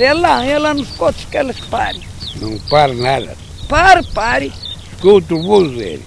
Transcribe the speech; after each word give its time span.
É 0.00 0.14
lá, 0.14 0.44
é 0.44 0.58
lá 0.58 0.72
nos 0.72 0.88
cotos 0.90 1.24
que 1.26 1.36
elas 1.36 1.60
parem. 1.60 2.00
Não 2.40 2.58
para 2.70 2.94
nada. 2.94 3.36
Pare, 3.68 4.02
pare. 4.14 4.52
Escuta 4.92 5.34
o 5.34 5.42
voo 5.42 5.68
dele. 5.68 6.02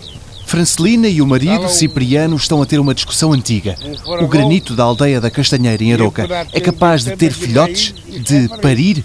Francelina 0.45 1.07
e 1.07 1.21
o 1.21 1.27
marido, 1.27 1.67
Cipriano, 1.69 2.35
estão 2.35 2.61
a 2.61 2.65
ter 2.65 2.79
uma 2.79 2.93
discussão 2.93 3.33
antiga. 3.33 3.75
O 4.21 4.27
granito 4.27 4.75
da 4.75 4.83
aldeia 4.83 5.19
da 5.19 5.31
Castanheira, 5.31 5.83
em 5.83 5.93
Aroca, 5.93 6.27
é 6.51 6.59
capaz 6.59 7.03
de 7.03 7.15
ter 7.15 7.31
filhotes? 7.31 7.93
De 8.07 8.49
parir? 8.61 9.03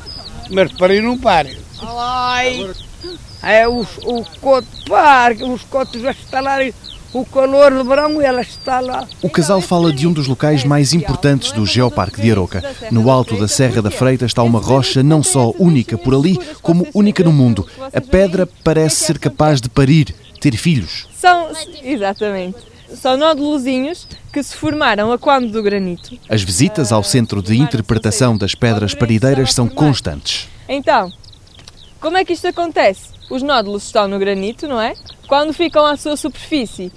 Mas 0.51 0.73
parir 0.73 1.03
não 1.03 1.17
para. 1.17 1.49
Ai, 1.81 2.71
é 3.43 3.69
o, 3.69 3.81
o 3.81 4.25
coto 4.41 4.69
para, 4.87 5.35
os 5.47 5.63
cotos 5.63 6.03
já 6.03 6.11
estalarem 6.11 6.75
o 7.13 7.25
calor 7.25 7.73
do 7.73 7.85
verão 7.85 8.21
e 8.21 8.25
ela 8.25 8.41
está 8.41 8.81
lá. 8.81 9.07
O 9.23 9.31
casal 9.31 9.61
fala 9.61 9.93
de 9.93 10.07
um 10.07 10.13
dos 10.13 10.27
locais 10.27 10.65
mais 10.65 10.93
importantes 10.93 11.53
do 11.53 11.65
Geoparque 11.65 12.21
de 12.21 12.31
Aroca. 12.31 12.63
No 12.91 13.11
alto 13.11 13.37
da 13.39 13.49
Serra 13.49 13.81
da 13.81 13.91
Freita 13.91 14.27
está 14.27 14.43
uma 14.43 14.61
rocha 14.61 15.03
não 15.03 15.23
só 15.23 15.53
única 15.59 15.97
por 15.97 16.15
ali, 16.15 16.39
como 16.63 16.87
única 16.93 17.23
no 17.25 17.33
mundo. 17.33 17.67
A 17.93 18.01
pedra 18.01 18.49
parece 18.63 19.05
ser 19.05 19.19
capaz 19.19 19.61
de 19.61 19.69
parir, 19.69 20.15
ter 20.41 20.57
filhos. 20.57 21.09
São, 21.17 21.49
exatamente, 21.83 22.59
são 22.95 23.17
nódulozinhos 23.17 24.07
que 24.33 24.43
se 24.43 24.55
formaram 24.55 25.11
a 25.13 25.19
quando 25.19 25.51
do 25.51 25.63
granito. 25.63 26.17
As 26.29 26.43
visitas 26.43 26.93
ao 26.93 27.03
Centro 27.03 27.43
de 27.43 27.57
Interpretação 27.57 28.37
das 28.37 28.55
Pedras 28.55 28.95
Parideiras 28.95 29.53
são 29.53 29.69
constantes. 29.69 30.49
Então, 30.69 31.11
como 32.01 32.17
é 32.17 32.25
que 32.25 32.33
isto 32.33 32.47
acontece? 32.47 33.18
Os 33.31 33.43
nódulos 33.43 33.85
estão 33.85 34.09
no 34.09 34.19
granito, 34.19 34.67
não 34.67 34.81
é? 34.81 34.95
Quando 35.27 35.53
ficam 35.53 35.85
à 35.85 35.97
sua 35.97 36.17
superfície, 36.17 36.91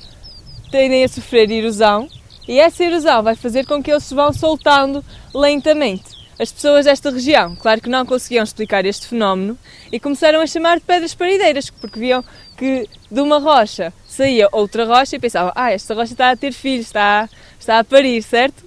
tendem 0.71 1.04
a 1.04 1.07
sofrer 1.07 1.51
erosão 1.51 2.07
e 2.48 2.60
essa 2.60 2.84
erosão 2.84 3.21
vai 3.21 3.35
fazer 3.35 3.65
com 3.65 3.84
que 3.84 3.91
eles 3.91 4.04
se 4.04 4.15
vão 4.15 4.32
soltando 4.32 5.04
lentamente. 5.34 6.21
As 6.40 6.51
pessoas 6.51 6.85
desta 6.85 7.12
região, 7.12 7.55
claro 7.55 7.82
que 7.82 7.90
não 7.90 8.05
conseguiam 8.05 8.43
explicar 8.43 8.85
este 8.85 9.07
fenómeno 9.07 9.57
e 9.91 9.99
começaram 9.99 10.41
a 10.41 10.48
chamar 10.48 10.79
de 10.79 10.85
pedras 10.85 11.13
parideiras, 11.13 11.70
porque 11.70 11.99
viam 11.99 12.23
que 12.57 12.90
de 13.12 13.21
uma 13.21 13.38
rocha 13.38 13.93
saía 14.07 14.48
outra 14.51 14.85
rocha 14.85 15.18
e 15.18 15.20
pensavam, 15.20 15.51
ah, 15.54 15.71
esta 15.71 15.93
rocha 15.93 16.13
está 16.13 16.32
a 16.32 16.35
ter 16.35 16.51
filhos, 16.54 16.88
está, 16.88 17.29
está 17.60 17.77
a 17.77 17.84
parir, 17.84 18.23
certo? 18.23 18.63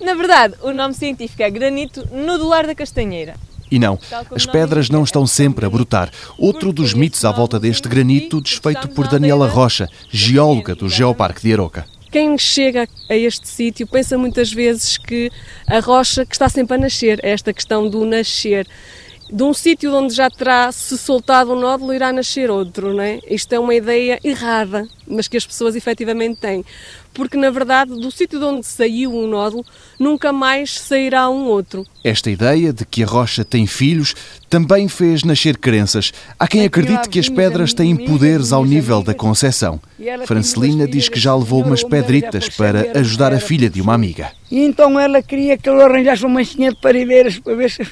Na 0.00 0.14
verdade, 0.14 0.54
o 0.62 0.72
nome 0.72 0.92
científico 0.92 1.42
é 1.42 1.48
granito 1.48 2.06
nodular 2.12 2.66
da 2.66 2.74
castanheira. 2.74 3.36
E 3.74 3.78
não, 3.80 3.98
as 4.32 4.46
pedras 4.46 4.88
não 4.88 5.02
estão 5.02 5.26
sempre 5.26 5.66
a 5.66 5.68
brotar. 5.68 6.08
Outro 6.38 6.72
dos 6.72 6.94
mitos 6.94 7.24
à 7.24 7.32
volta 7.32 7.58
deste 7.58 7.88
granito, 7.88 8.40
desfeito 8.40 8.86
por 8.86 9.08
Daniela 9.08 9.48
Rocha, 9.48 9.88
geóloga 10.12 10.76
do 10.76 10.88
Geoparque 10.88 11.42
de 11.42 11.52
Aroca. 11.52 11.84
Quem 12.08 12.38
chega 12.38 12.88
a 13.10 13.16
este 13.16 13.48
sítio 13.48 13.84
pensa 13.84 14.16
muitas 14.16 14.52
vezes 14.52 14.96
que 14.96 15.28
a 15.66 15.80
rocha 15.80 16.24
que 16.24 16.36
está 16.36 16.48
sempre 16.48 16.76
a 16.76 16.78
nascer, 16.78 17.18
é 17.20 17.30
esta 17.30 17.52
questão 17.52 17.90
do 17.90 18.04
nascer. 18.04 18.64
De 19.28 19.42
um 19.42 19.52
sítio 19.52 19.92
onde 19.92 20.14
já 20.14 20.30
terá 20.30 20.70
se 20.70 20.96
soltado 20.96 21.52
um 21.52 21.58
nódulo, 21.58 21.92
irá 21.92 22.12
nascer 22.12 22.52
outro, 22.52 22.94
não 22.94 23.02
é? 23.02 23.18
Isto 23.28 23.54
é 23.54 23.58
uma 23.58 23.74
ideia 23.74 24.20
errada, 24.22 24.86
mas 25.04 25.26
que 25.26 25.36
as 25.36 25.44
pessoas 25.44 25.74
efetivamente 25.74 26.38
têm. 26.38 26.64
Porque, 27.14 27.36
na 27.36 27.48
verdade, 27.48 27.92
do 27.92 28.10
sítio 28.10 28.40
de 28.40 28.44
onde 28.44 28.66
saiu 28.66 29.14
um 29.14 29.28
nódulo, 29.28 29.64
nunca 29.98 30.32
mais 30.32 30.78
sairá 30.78 31.30
um 31.30 31.44
outro. 31.44 31.86
Esta 32.02 32.28
ideia 32.28 32.72
de 32.72 32.84
que 32.84 33.04
a 33.04 33.06
rocha 33.06 33.44
tem 33.44 33.66
filhos 33.66 34.14
também 34.50 34.88
fez 34.88 35.22
nascer 35.22 35.56
crenças. 35.56 36.12
Há 36.38 36.48
quem 36.48 36.64
acredite 36.64 37.08
que 37.08 37.20
as 37.20 37.28
pedras 37.28 37.72
têm 37.72 37.96
poderes 37.96 38.52
ao 38.52 38.64
nível 38.64 39.00
da 39.00 39.14
concepção. 39.14 39.80
Francelina 40.26 40.86
diz 40.88 41.08
que 41.08 41.18
já 41.18 41.34
levou 41.34 41.62
umas 41.62 41.84
pedritas 41.84 42.48
para 42.48 42.98
ajudar 42.98 43.32
a 43.32 43.38
filha 43.38 43.70
de 43.70 43.80
uma 43.80 43.94
amiga. 43.94 44.32
E 44.50 44.58
então 44.60 44.98
ela 44.98 45.22
queria 45.22 45.56
que 45.56 45.68
eu 45.68 45.80
arranjasse 45.80 46.24
uma 46.24 46.34
manchinha 46.34 46.70
de 46.70 46.76
parideiras 46.76 47.38
para 47.38 47.54
ver 47.54 47.70
se 47.70 47.86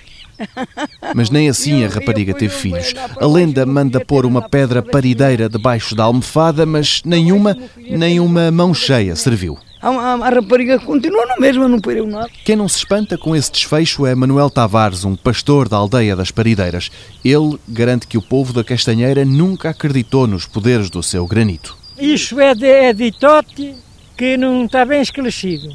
mas 1.15 1.31
nem 1.31 1.49
assim 1.49 1.85
a 1.85 1.89
rapariga 1.89 2.35
teve 2.35 2.55
filhos. 2.55 2.95
A 3.21 3.27
lenda 3.27 3.65
manda 3.67 4.05
pôr 4.05 4.27
uma 4.27 4.49
pedra 4.49 4.83
parideira 4.83 5.49
debaixo 5.49 5.95
da 5.95 6.05
almofada, 6.05 6.65
mas 6.67 7.03
nenhuma, 7.05 7.57
nem 7.77 8.21
uma 8.21 8.51
mão 8.51 8.73
cheia 8.75 9.17
serviu. 9.17 9.59
A, 9.83 9.89
a, 9.89 10.15
a 10.15 10.29
rapariga 10.29 10.79
continua 10.79 11.27
na 11.27 11.37
mesma, 11.39 11.69
não 11.69 11.81
pariu 11.81 12.07
nada. 12.07 12.31
Quem 12.45 12.55
não 12.55 12.69
se 12.69 12.79
espanta 12.79 13.19
com 13.19 13.35
esse 13.35 13.51
desfecho 13.51 14.07
é 14.07 14.15
Manuel 14.15 14.49
Tavares, 14.49 15.05
um 15.05 15.17
pastor 15.17 15.69
da 15.69 15.77
aldeia 15.77 16.15
das 16.15 16.31
Parideiras. 16.31 16.89
Ele 17.25 17.59
garante 17.69 18.07
que 18.07 18.17
o 18.17 18.23
povo 18.23 18.53
da 18.53 18.63
Castanheira 18.63 19.25
nunca 19.25 19.71
acreditou 19.71 20.29
nos 20.29 20.47
poderes 20.47 20.89
do 20.89 21.03
seu 21.03 21.27
granito. 21.27 21.77
Isso 21.99 22.39
é 22.39 22.55
de, 22.55 22.67
é 22.67 22.93
de 22.93 23.11
tote 23.11 23.75
que 24.17 24.37
não 24.37 24.67
está 24.67 24.85
bem 24.85 25.03
esclarecido. 25.03 25.69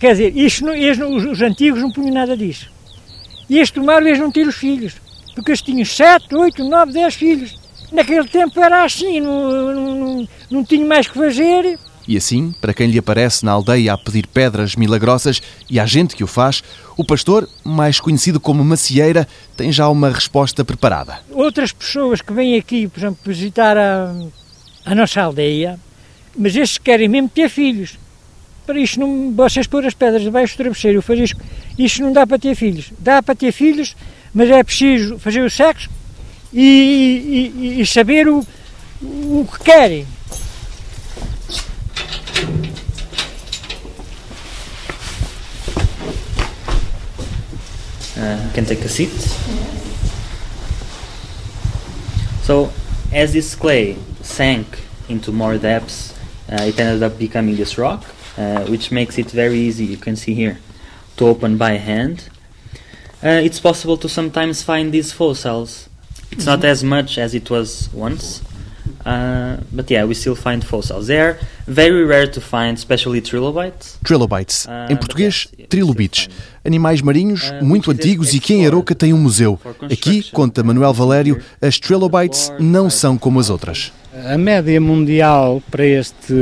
Quer 0.00 0.12
dizer, 0.12 0.36
isto, 0.36 0.66
os, 0.66 1.24
os 1.24 1.40
antigos 1.40 1.80
não 1.80 1.92
punham 1.92 2.14
nada 2.14 2.36
disso. 2.36 2.68
E 3.48 3.58
este 3.58 3.74
tomaram 3.74 4.06
eles 4.06 4.18
não 4.18 4.30
ter 4.30 4.46
os 4.46 4.56
filhos, 4.56 4.94
porque 5.34 5.50
eles 5.50 5.62
tinham 5.62 5.84
sete, 5.84 6.34
oito, 6.34 6.64
nove, 6.64 6.92
dez 6.92 7.14
filhos. 7.14 7.58
Naquele 7.92 8.26
tempo 8.28 8.58
era 8.60 8.84
assim, 8.84 9.20
não, 9.20 9.74
não, 9.74 10.28
não 10.50 10.64
tinha 10.64 10.84
mais 10.84 11.06
que 11.06 11.14
fazer. 11.14 11.78
E 12.08 12.16
assim, 12.16 12.54
para 12.60 12.72
quem 12.72 12.88
lhe 12.88 12.98
aparece 12.98 13.44
na 13.44 13.52
aldeia 13.52 13.92
a 13.92 13.98
pedir 13.98 14.26
pedras 14.28 14.76
milagrosas 14.76 15.42
e 15.68 15.80
há 15.80 15.86
gente 15.86 16.14
que 16.14 16.22
o 16.22 16.26
faz, 16.26 16.62
o 16.96 17.04
pastor, 17.04 17.48
mais 17.64 17.98
conhecido 17.98 18.38
como 18.38 18.64
macieira, 18.64 19.26
tem 19.56 19.72
já 19.72 19.88
uma 19.88 20.10
resposta 20.10 20.64
preparada. 20.64 21.18
Outras 21.30 21.72
pessoas 21.72 22.20
que 22.20 22.32
vêm 22.32 22.56
aqui, 22.56 22.86
por 22.86 23.00
exemplo, 23.00 23.18
visitar 23.24 23.76
a, 23.76 24.14
a 24.84 24.94
nossa 24.94 25.20
aldeia, 25.20 25.80
mas 26.36 26.54
estes 26.54 26.78
querem 26.78 27.08
mesmo 27.08 27.28
ter 27.28 27.48
filhos. 27.48 27.98
Para 28.64 28.78
isto, 28.78 29.00
não, 29.00 29.32
vocês 29.32 29.66
pôr 29.66 29.84
as 29.84 29.94
pedras 29.94 30.22
debaixo 30.22 30.54
do 30.54 30.58
travesseiro, 30.58 31.02
fazer 31.02 31.24
isto, 31.24 31.36
isto 31.78 32.02
não 32.02 32.12
dá 32.12 32.26
para 32.26 32.38
ter 32.38 32.54
filhos. 32.54 32.92
Dá 32.98 33.22
para 33.22 33.34
ter 33.34 33.52
filhos, 33.52 33.96
mas 34.32 34.50
é 34.50 34.62
preciso 34.62 35.18
fazer 35.18 35.42
o 35.42 35.50
sexo 35.50 35.90
e, 36.52 37.52
e, 37.54 37.80
e 37.80 37.86
saber 37.86 38.28
o, 38.28 38.46
o 39.02 39.48
que 39.50 39.64
querem. 39.64 40.06
Uh, 48.16 48.50
can 48.54 48.64
take 48.64 48.82
a 48.82 48.88
seat. 48.88 49.12
So, 52.42 52.72
as 53.12 53.32
this 53.32 53.54
clay 53.54 53.98
sank 54.22 54.66
into 55.08 55.32
more 55.32 55.58
depths, 55.58 56.14
uh, 56.48 56.66
it 56.66 56.80
ended 56.80 57.02
up 57.02 57.18
becoming 57.18 57.56
this 57.56 57.76
rock. 57.76 58.06
uh, 58.38 58.64
which 58.66 58.90
makes 58.90 59.18
it 59.18 59.30
very 59.30 59.58
easy, 59.58 59.84
you 59.84 59.96
can 59.96 60.16
see 60.16 60.34
here, 60.34 60.58
to 61.16 61.26
open 61.26 61.56
by 61.56 61.72
hand. 61.72 62.28
Uh, 63.22 63.40
it's 63.42 63.60
possible 63.60 63.96
to 63.96 64.08
sometimes 64.08 64.62
find 64.62 64.92
these 64.92 65.12
fossils. 65.12 65.88
It's 66.30 66.46
not 66.46 66.64
as 66.64 66.82
much 66.82 67.18
as 67.18 67.34
it 67.34 67.50
was 67.50 67.88
once, 67.94 68.42
uh, 69.06 69.56
but 69.72 69.90
yeah, 69.90 70.04
we 70.04 70.14
still 70.14 70.34
find 70.34 70.62
fossils. 70.64 71.06
They 71.06 71.18
are 71.18 71.38
very 71.66 72.04
rare 72.04 72.26
to 72.26 72.40
find, 72.40 72.76
especially 72.76 73.20
trilobites. 73.20 73.98
Trilobites, 74.04 74.66
uh, 74.66 74.92
em 74.92 74.96
português, 74.96 75.48
trilobites. 75.68 76.28
Animais 76.64 77.00
marinhos 77.00 77.50
uh, 77.50 77.64
muito 77.64 77.90
antigos 77.90 78.34
e 78.34 78.40
que 78.40 78.52
em 78.52 78.66
Aroca 78.66 78.94
tem 78.94 79.14
um 79.14 79.18
museu. 79.18 79.58
Aqui, 79.90 80.24
conta 80.30 80.62
Manuel 80.62 80.92
Valério, 80.92 81.40
as 81.62 81.78
trilobites 81.78 82.52
não 82.58 82.90
são 82.90 83.16
como 83.16 83.40
as 83.40 83.48
outras. 83.48 83.92
A 84.28 84.36
média 84.36 84.80
mundial 84.80 85.62
para 85.70 85.84
este 85.84 86.34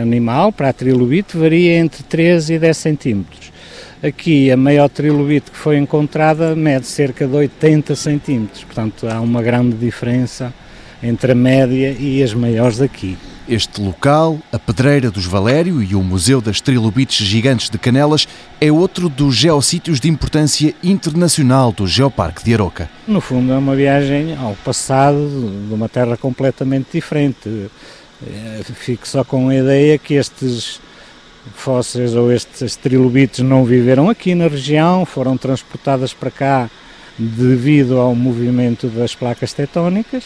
animal, 0.00 0.52
para 0.52 0.68
a 0.68 0.72
trilobite, 0.72 1.36
varia 1.36 1.76
entre 1.76 2.02
13 2.02 2.54
e 2.54 2.58
10 2.58 2.76
centímetros. 2.76 3.52
Aqui 4.00 4.48
a 4.52 4.56
maior 4.56 4.88
trilobite 4.88 5.50
que 5.50 5.56
foi 5.56 5.76
encontrada 5.76 6.54
mede 6.54 6.86
cerca 6.86 7.26
de 7.26 7.34
80 7.34 7.96
centímetros, 7.96 8.62
portanto 8.62 9.08
há 9.08 9.20
uma 9.20 9.42
grande 9.42 9.76
diferença 9.76 10.54
entre 11.02 11.32
a 11.32 11.34
média 11.34 11.96
e 11.98 12.22
as 12.22 12.32
maiores 12.32 12.78
daqui. 12.78 13.18
Este 13.48 13.80
local, 13.80 14.38
a 14.52 14.58
Pedreira 14.58 15.10
dos 15.10 15.24
Valério 15.24 15.82
e 15.82 15.96
o 15.96 16.02
Museu 16.02 16.40
das 16.40 16.60
Trilobites 16.60 17.26
Gigantes 17.26 17.70
de 17.70 17.78
Canelas, 17.78 18.28
é 18.60 18.70
outro 18.70 19.08
dos 19.08 19.34
geossítios 19.34 19.98
de 19.98 20.08
importância 20.08 20.72
internacional 20.84 21.72
do 21.72 21.86
Geoparque 21.86 22.44
de 22.44 22.54
Aroca. 22.54 22.88
No 23.06 23.20
fundo, 23.20 23.52
é 23.52 23.56
uma 23.56 23.74
viagem 23.74 24.36
ao 24.36 24.54
passado 24.56 25.28
de 25.66 25.74
uma 25.74 25.88
terra 25.88 26.16
completamente 26.16 26.88
diferente. 26.92 27.68
Eh, 28.24 28.60
fico 28.74 29.08
só 29.08 29.24
com 29.24 29.48
a 29.48 29.56
ideia 29.56 29.98
que 29.98 30.14
estes 30.14 30.80
fósseis 31.54 32.14
ou 32.14 32.32
estes 32.32 32.76
trilobites 32.76 33.40
não 33.40 33.64
viveram 33.64 34.08
aqui 34.08 34.34
na 34.34 34.48
região, 34.48 35.04
foram 35.04 35.36
transportadas 35.36 36.12
para 36.12 36.30
cá 36.30 36.70
devido 37.18 37.98
ao 37.98 38.14
movimento 38.14 38.86
das 38.88 39.14
placas 39.14 39.52
tectónicas. 39.52 40.24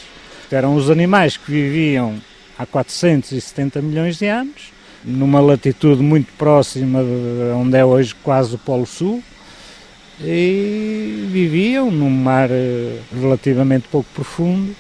Eram 0.51 0.77
os 0.77 0.91
animais 0.91 1.37
que 1.37 1.51
viviam 1.51 2.17
há 2.59 2.67
470 2.67 3.81
milhões 3.81 4.19
de 4.19 4.27
anos, 4.27 4.73
numa 5.03 5.41
latitude 5.41 6.03
muito 6.03 6.31
próxima 6.37 7.03
de 7.03 7.53
onde 7.57 7.77
é 7.77 7.85
hoje 7.85 8.15
quase 8.23 8.55
o 8.55 8.59
Polo 8.59 8.87
Sul, 8.87 9.23
e 10.21 11.27
viviam 11.31 11.91
num 11.91 12.11
mar 12.11 12.51
eh, 12.51 12.99
relativamente 13.19 13.89
pouco 13.91 14.09
profundo 14.15 14.75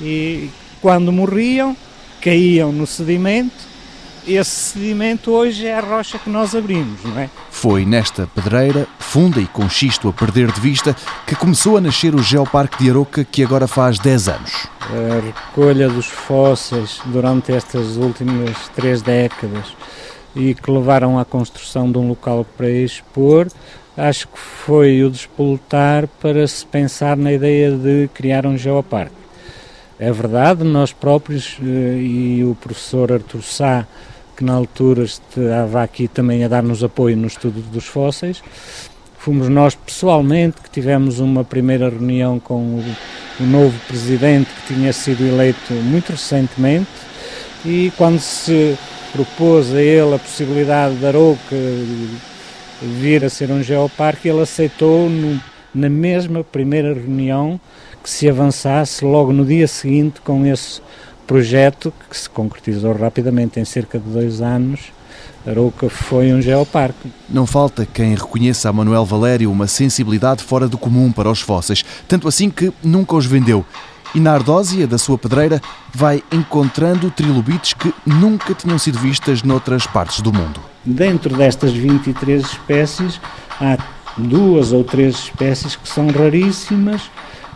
e 0.00 0.48
quando 0.80 1.12
morriam 1.12 1.76
caíam 2.20 2.72
no 2.72 2.86
sedimento 2.86 3.73
esse 4.26 4.50
sedimento 4.50 5.30
hoje 5.30 5.66
é 5.66 5.78
a 5.78 5.80
rocha 5.80 6.18
que 6.18 6.30
nós 6.30 6.54
abrimos, 6.54 7.02
não 7.04 7.18
é? 7.18 7.28
Foi 7.50 7.84
nesta 7.84 8.26
pedreira, 8.26 8.86
funda 8.98 9.40
e 9.40 9.46
com 9.46 9.68
xisto 9.68 10.08
a 10.08 10.12
perder 10.12 10.50
de 10.50 10.60
vista, 10.60 10.96
que 11.26 11.34
começou 11.34 11.76
a 11.76 11.80
nascer 11.80 12.14
o 12.14 12.22
Geoparque 12.22 12.82
de 12.82 12.90
Aroca, 12.90 13.24
que 13.24 13.42
agora 13.42 13.66
faz 13.66 13.98
10 13.98 14.28
anos. 14.28 14.66
A 14.80 15.24
recolha 15.24 15.88
dos 15.88 16.06
fósseis 16.06 17.00
durante 17.06 17.52
estas 17.52 17.96
últimas 17.96 18.68
três 18.74 19.02
décadas 19.02 19.74
e 20.34 20.54
que 20.54 20.70
levaram 20.70 21.18
à 21.18 21.24
construção 21.24 21.90
de 21.90 21.98
um 21.98 22.08
local 22.08 22.46
para 22.56 22.68
expor, 22.68 23.48
acho 23.96 24.26
que 24.28 24.38
foi 24.38 25.02
o 25.04 25.10
despoletar 25.10 26.08
para 26.20 26.46
se 26.46 26.66
pensar 26.66 27.16
na 27.16 27.32
ideia 27.32 27.70
de 27.70 28.08
criar 28.12 28.46
um 28.46 28.56
geoparque. 28.56 29.24
É 29.98 30.10
verdade, 30.10 30.64
nós 30.64 30.92
próprios 30.92 31.56
eh, 31.62 31.98
e 31.98 32.44
o 32.44 32.56
professor 32.56 33.12
Artur 33.12 33.42
Sá, 33.42 33.86
que 34.36 34.44
na 34.44 34.54
altura 34.54 35.04
estava 35.04 35.82
aqui 35.82 36.08
também 36.08 36.44
a 36.44 36.48
dar-nos 36.48 36.82
apoio 36.82 37.16
no 37.16 37.26
estudo 37.26 37.60
dos 37.60 37.86
fósseis, 37.86 38.42
fomos 39.18 39.48
nós 39.48 39.74
pessoalmente 39.74 40.60
que 40.60 40.70
tivemos 40.70 41.20
uma 41.20 41.44
primeira 41.44 41.88
reunião 41.88 42.38
com 42.38 42.54
o, 42.56 42.84
o 43.40 43.42
novo 43.44 43.78
presidente 43.86 44.50
que 44.50 44.74
tinha 44.74 44.92
sido 44.92 45.24
eleito 45.24 45.72
muito 45.72 46.10
recentemente 46.12 46.88
e 47.64 47.92
quando 47.96 48.18
se 48.18 48.76
propôs 49.12 49.72
a 49.72 49.80
ele 49.80 50.14
a 50.14 50.18
possibilidade 50.18 50.96
de 50.96 51.06
Arouca 51.06 51.56
vir 52.82 53.24
a 53.24 53.30
ser 53.30 53.50
um 53.50 53.62
geoparque, 53.62 54.28
ele 54.28 54.42
aceitou 54.42 55.08
no, 55.08 55.40
na 55.74 55.88
mesma 55.88 56.44
primeira 56.44 56.92
reunião 56.92 57.58
que 58.02 58.10
se 58.10 58.28
avançasse 58.28 59.04
logo 59.04 59.32
no 59.32 59.44
dia 59.44 59.66
seguinte 59.66 60.20
com 60.20 60.44
esse 60.44 60.82
projeto 61.26 61.92
que 62.08 62.16
se 62.16 62.28
concretizou 62.28 62.92
rapidamente 62.92 63.58
em 63.58 63.64
cerca 63.64 63.98
de 63.98 64.08
dois 64.08 64.40
anos. 64.40 64.92
Arouca 65.46 65.88
foi 65.88 66.32
um 66.32 66.40
geoparque. 66.40 67.12
Não 67.28 67.46
falta 67.46 67.86
quem 67.86 68.14
reconheça 68.14 68.68
a 68.68 68.72
Manuel 68.72 69.04
Valério 69.04 69.50
uma 69.50 69.66
sensibilidade 69.66 70.42
fora 70.42 70.66
do 70.66 70.78
comum 70.78 71.12
para 71.12 71.30
os 71.30 71.40
fósseis, 71.40 71.84
tanto 72.08 72.26
assim 72.26 72.48
que 72.50 72.72
nunca 72.82 73.14
os 73.14 73.26
vendeu 73.26 73.64
e 74.14 74.20
na 74.20 74.32
ardósia 74.32 74.86
da 74.86 74.96
sua 74.96 75.18
pedreira 75.18 75.60
vai 75.92 76.22
encontrando 76.30 77.10
trilobites 77.10 77.74
que 77.74 77.92
nunca 78.06 78.54
tinham 78.54 78.78
sido 78.78 78.98
vistas 78.98 79.42
noutras 79.42 79.86
partes 79.86 80.20
do 80.20 80.32
mundo. 80.32 80.60
Dentro 80.84 81.36
destas 81.36 81.72
23 81.72 82.42
espécies, 82.42 83.20
há 83.60 83.76
duas 84.16 84.72
ou 84.72 84.84
três 84.84 85.16
espécies 85.16 85.74
que 85.74 85.88
são 85.88 86.06
raríssimas. 86.08 87.10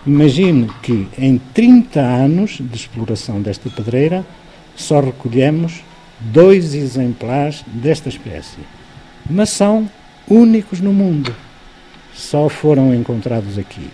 Imagine 0.06 0.68
que 0.82 1.08
em 1.18 1.38
30 1.52 2.00
anos 2.00 2.58
de 2.60 2.76
exploração 2.76 3.40
desta 3.40 3.68
pedreira 3.68 4.24
só 4.76 5.00
recolhemos 5.00 5.82
dois 6.20 6.74
exemplares 6.74 7.64
desta 7.66 8.08
espécie, 8.08 8.58
mas 9.28 9.50
são 9.50 9.88
únicos 10.28 10.80
no 10.80 10.92
mundo. 10.92 11.34
Só 12.14 12.48
foram 12.48 12.94
encontrados 12.94 13.58
aqui. 13.58 13.88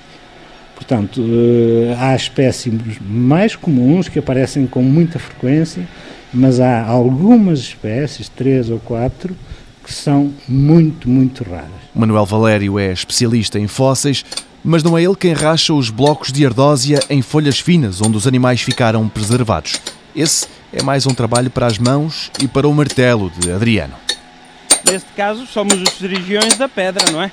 Portanto, 0.75 1.23
eh, 1.23 1.95
há 1.99 2.15
espécies 2.17 2.73
mais 3.01 3.55
comuns 3.55 4.09
que 4.09 4.19
aparecem 4.19 4.67
com 4.67 4.83
muita 4.83 5.19
frequência, 5.19 5.87
mas 6.33 6.59
há 6.59 6.85
algumas 6.85 7.61
espécies, 7.61 8.29
três 8.29 8.71
ou 8.71 8.81
quatro, 8.81 9.37
que 9.85 9.93
são 9.93 10.33
muito, 10.49 11.09
muito 11.09 11.45
raras. 11.45 11.71
Manuel 11.95 12.27
Valério 12.27 12.79
é 12.79 12.93
especialista 12.93 13.59
em 13.59 13.69
fósseis, 13.69 14.25
mas 14.65 14.83
não 14.83 14.97
é 14.97 15.05
ele 15.05 15.15
quem 15.15 15.35
racha 15.35 15.75
os 15.75 15.91
blocos 15.91 16.33
de 16.33 16.47
ardósia 16.47 16.99
em 17.11 17.21
folhas 17.21 17.61
finas 17.61 18.01
onde 18.01 18.17
os 18.17 18.27
animais 18.27 18.63
ficaram 18.63 19.09
preservados. 19.09 19.81
Esse 20.17 20.49
é 20.73 20.83
mais 20.83 21.07
um 21.07 21.15
trabalho 21.15 21.51
para 21.51 21.67
as 21.67 21.79
mãos 21.79 22.31
e 22.43 22.49
para 22.49 22.67
o 22.67 22.73
martelo 22.73 23.31
de 23.39 23.53
Adriano. 23.53 23.95
Neste 24.91 25.11
caso, 25.15 25.47
somos 25.47 25.81
os 25.81 25.91
cirurgiões 25.91 26.57
da 26.57 26.69
pedra, 26.69 27.11
não 27.13 27.23
é? 27.23 27.31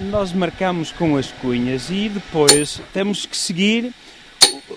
nós 0.00 0.32
marcamos 0.32 0.92
com 0.92 1.16
as 1.16 1.30
cunhas 1.30 1.90
e 1.90 2.08
depois 2.08 2.80
temos 2.92 3.26
que 3.26 3.36
seguir, 3.36 3.92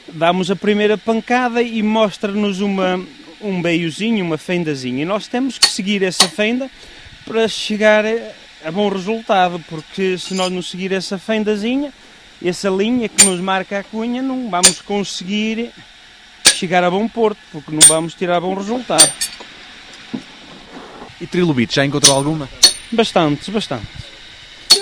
damos 0.08 0.50
a 0.50 0.56
primeira 0.56 0.98
pancada 0.98 1.62
e 1.62 1.82
mostra-nos 1.82 2.60
uma, 2.60 3.00
um 3.44 3.62
beiozinho, 3.62 4.24
uma 4.24 4.38
fendazinha. 4.38 5.02
E 5.02 5.06
nós 5.06 5.28
temos 5.28 5.58
que 5.58 5.68
seguir 5.68 6.04
essa 6.04 6.28
fenda 6.28 6.70
para 7.26 7.48
chegar 7.48 8.04
a 8.64 8.72
bom 8.72 8.90
resultado, 8.90 9.64
porque 9.68 10.18
se 10.18 10.34
nós 10.34 10.52
não 10.52 10.62
seguir 10.62 10.92
essa 10.92 11.18
fendazinha, 11.18 11.94
essa 12.44 12.70
linha 12.70 13.08
que 13.08 13.26
nos 13.26 13.40
marca 13.40 13.80
a 13.80 13.84
cunha, 13.84 14.22
não 14.22 14.50
vamos 14.50 14.82
conseguir 14.82 15.72
chegar 16.54 16.84
a 16.84 16.92
bom 16.92 17.08
porto, 17.08 17.40
porque 17.52 17.72
não 17.72 17.82
vamos 17.88 18.14
tirar 18.14 18.40
bom 18.40 18.54
resultado. 18.54 19.12
E 21.20 21.28
trilobites, 21.28 21.76
já 21.76 21.86
encontrou 21.86 22.16
alguma? 22.16 22.50
Bastantes, 22.92 23.48
bastantes 23.50 24.12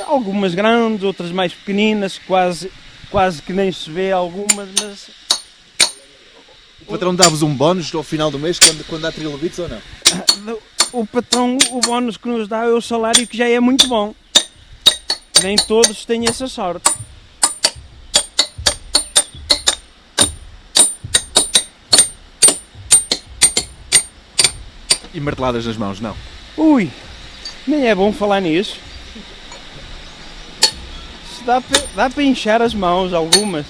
algumas 0.09 0.53
grandes, 0.55 1.03
outras 1.03 1.31
mais 1.31 1.53
pequeninas, 1.53 2.19
quase, 2.25 2.71
quase 3.09 3.41
que 3.41 3.53
nem 3.53 3.71
se 3.71 3.89
vê 3.89 4.11
algumas, 4.11 4.69
mas. 4.81 5.18
O 6.89 6.93
patrão 6.93 7.13
dá-vos 7.13 7.43
um 7.43 7.53
bónus 7.53 7.93
ao 7.93 8.01
final 8.01 8.31
do 8.31 8.39
mês 8.39 8.57
quando, 8.57 8.83
quando 8.87 9.05
há 9.05 9.11
trilobites 9.11 9.59
ou 9.59 9.69
não? 9.69 9.79
O 10.91 11.05
patrão, 11.05 11.55
o 11.69 11.79
bónus 11.81 12.17
que 12.17 12.27
nos 12.27 12.47
dá 12.47 12.63
é 12.65 12.69
o 12.69 12.81
salário 12.81 13.27
que 13.27 13.37
já 13.37 13.47
é 13.47 13.59
muito 13.59 13.87
bom. 13.87 14.15
Nem 15.43 15.55
todos 15.55 16.03
têm 16.03 16.27
essa 16.27 16.47
sorte. 16.47 16.91
E 25.13 25.19
marteladas 25.19 25.67
nas 25.67 25.77
mãos, 25.77 25.99
não? 25.99 26.15
Ui, 26.57 26.89
nem 27.67 27.87
é 27.87 27.93
bom 27.93 28.11
falar 28.11 28.41
nisso 28.41 28.79
dá, 31.49 31.63
dá 31.95 32.09
para 32.09 32.23
inchar 32.23 32.61
as 32.61 32.73
mãos, 32.73 33.13
algumas. 33.13 33.65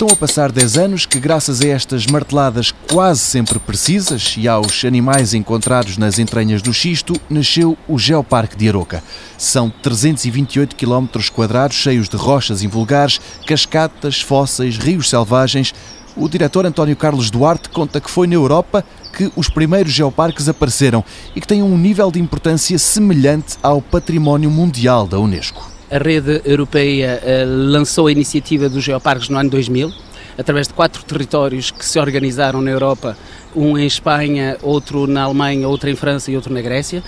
Estão 0.00 0.14
a 0.14 0.16
passar 0.16 0.50
10 0.50 0.78
anos 0.78 1.04
que, 1.04 1.20
graças 1.20 1.60
a 1.60 1.68
estas 1.68 2.06
marteladas 2.06 2.72
quase 2.90 3.20
sempre 3.20 3.58
precisas 3.58 4.34
e 4.38 4.48
aos 4.48 4.82
animais 4.82 5.34
encontrados 5.34 5.98
nas 5.98 6.18
entranhas 6.18 6.62
do 6.62 6.72
xisto, 6.72 7.12
nasceu 7.28 7.76
o 7.86 7.98
Geoparque 7.98 8.56
de 8.56 8.66
Aroca. 8.66 9.04
São 9.36 9.68
328 9.68 10.74
km 10.74 11.06
quadrados 11.30 11.76
cheios 11.76 12.08
de 12.08 12.16
rochas 12.16 12.62
invulgares, 12.62 13.20
cascatas, 13.46 14.22
fósseis, 14.22 14.78
rios 14.78 15.10
selvagens. 15.10 15.74
O 16.16 16.30
diretor 16.30 16.64
António 16.64 16.96
Carlos 16.96 17.30
Duarte 17.30 17.68
conta 17.68 18.00
que 18.00 18.10
foi 18.10 18.26
na 18.26 18.36
Europa 18.36 18.82
que 19.12 19.30
os 19.36 19.50
primeiros 19.50 19.92
geoparques 19.92 20.48
apareceram 20.48 21.04
e 21.36 21.42
que 21.42 21.46
têm 21.46 21.62
um 21.62 21.76
nível 21.76 22.10
de 22.10 22.18
importância 22.18 22.78
semelhante 22.78 23.58
ao 23.62 23.82
património 23.82 24.50
mundial 24.50 25.06
da 25.06 25.18
Unesco. 25.18 25.79
A 25.90 25.98
rede 25.98 26.40
europeia 26.44 27.20
uh, 27.20 27.70
lançou 27.72 28.06
a 28.06 28.12
iniciativa 28.12 28.68
dos 28.68 28.84
geoparques 28.84 29.28
no 29.28 29.36
ano 29.36 29.50
2000, 29.50 29.92
através 30.38 30.68
de 30.68 30.74
quatro 30.74 31.02
territórios 31.02 31.72
que 31.72 31.84
se 31.84 31.98
organizaram 31.98 32.62
na 32.62 32.70
Europa, 32.70 33.18
um 33.56 33.76
em 33.76 33.84
Espanha, 33.86 34.56
outro 34.62 35.08
na 35.08 35.24
Alemanha, 35.24 35.66
outro 35.66 35.90
em 35.90 35.96
França 35.96 36.30
e 36.30 36.36
outro 36.36 36.54
na 36.54 36.60
Grécia. 36.60 37.02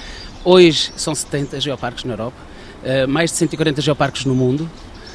Hoje 0.45 0.91
são 0.97 1.15
70 1.15 1.61
geoparques 1.61 2.03
na 2.03 2.15
Europa, 2.15 2.37
uh, 2.83 3.07
mais 3.07 3.31
de 3.31 3.37
140 3.37 3.81
geoparques 3.81 4.25
no 4.25 4.35
mundo, 4.35 4.69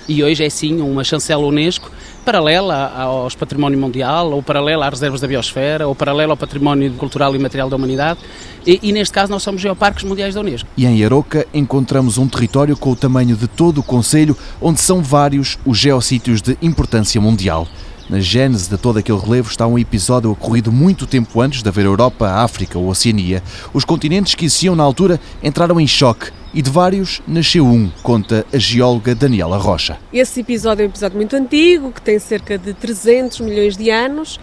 e 0.07 0.23
hoje 0.23 0.43
é 0.43 0.49
sim 0.49 0.81
uma 0.81 1.03
chancela 1.03 1.45
Unesco 1.45 1.91
paralela 2.27 2.91
aos 2.93 3.35
património 3.35 3.79
mundial, 3.79 4.33
ou 4.33 4.43
paralela 4.43 4.85
às 4.85 4.91
reservas 4.91 5.21
da 5.21 5.27
biosfera, 5.27 5.87
ou 5.87 5.95
paralela 5.95 6.33
ao 6.33 6.37
património 6.37 6.91
cultural 6.93 7.33
e 7.33 7.39
material 7.39 7.69
da 7.69 7.77
humanidade. 7.77 8.19
E, 8.65 8.79
e, 8.83 8.91
neste 8.91 9.13
caso 9.13 9.31
nós 9.31 9.41
somos 9.41 9.61
geoparques 9.61 10.03
mundiais 10.03 10.35
da 10.35 10.41
Unesco. 10.41 10.67
E 10.75 10.85
em 10.85 11.05
Aroca 11.05 11.47
encontramos 11.53 12.17
um 12.17 12.27
território 12.27 12.75
com 12.75 12.91
o 12.91 12.95
tamanho 12.97 13.37
de 13.37 13.47
todo 13.47 13.77
o 13.77 13.83
Conselho, 13.83 14.35
onde 14.61 14.81
são 14.81 15.01
vários 15.01 15.57
os 15.65 15.77
geossítios 15.77 16.41
de 16.41 16.57
importância 16.61 17.21
mundial. 17.21 17.65
Na 18.09 18.21
gênese 18.21 18.69
de 18.69 18.77
todo 18.77 18.99
aquele 18.99 19.19
relevo 19.19 19.49
está 19.49 19.67
um 19.67 19.77
episódio 19.77 20.31
ocorrido 20.31 20.71
muito 20.71 21.05
tempo 21.05 21.41
antes 21.41 21.61
de 21.61 21.67
haver 21.67 21.83
Europa, 21.83 22.25
África 22.25 22.79
ou 22.79 22.87
Oceania. 22.87 23.43
Os 23.73 23.83
continentes 23.83 24.33
que 24.33 24.45
existiam 24.45 24.77
na 24.77 24.83
altura 24.83 25.19
entraram 25.43 25.77
em 25.77 25.85
choque 25.85 26.31
e 26.53 26.61
de 26.61 26.69
vários 26.69 27.21
nasceu 27.27 27.65
um, 27.65 27.91
conta 28.01 28.45
a 28.53 28.57
geóloga 28.57 29.13
Daniela 29.13 29.57
Rocha. 29.57 29.99
Esse 30.13 30.39
episódio 30.39 30.83
é 30.83 30.85
um 30.85 30.89
episódio 30.89 31.17
muito 31.17 31.35
antigo, 31.35 31.91
que 31.91 32.01
tem 32.01 32.17
cerca 32.17 32.57
de 32.57 32.73
300 32.73 33.41
milhões 33.41 33.75
de 33.75 33.89
anos 33.89 34.39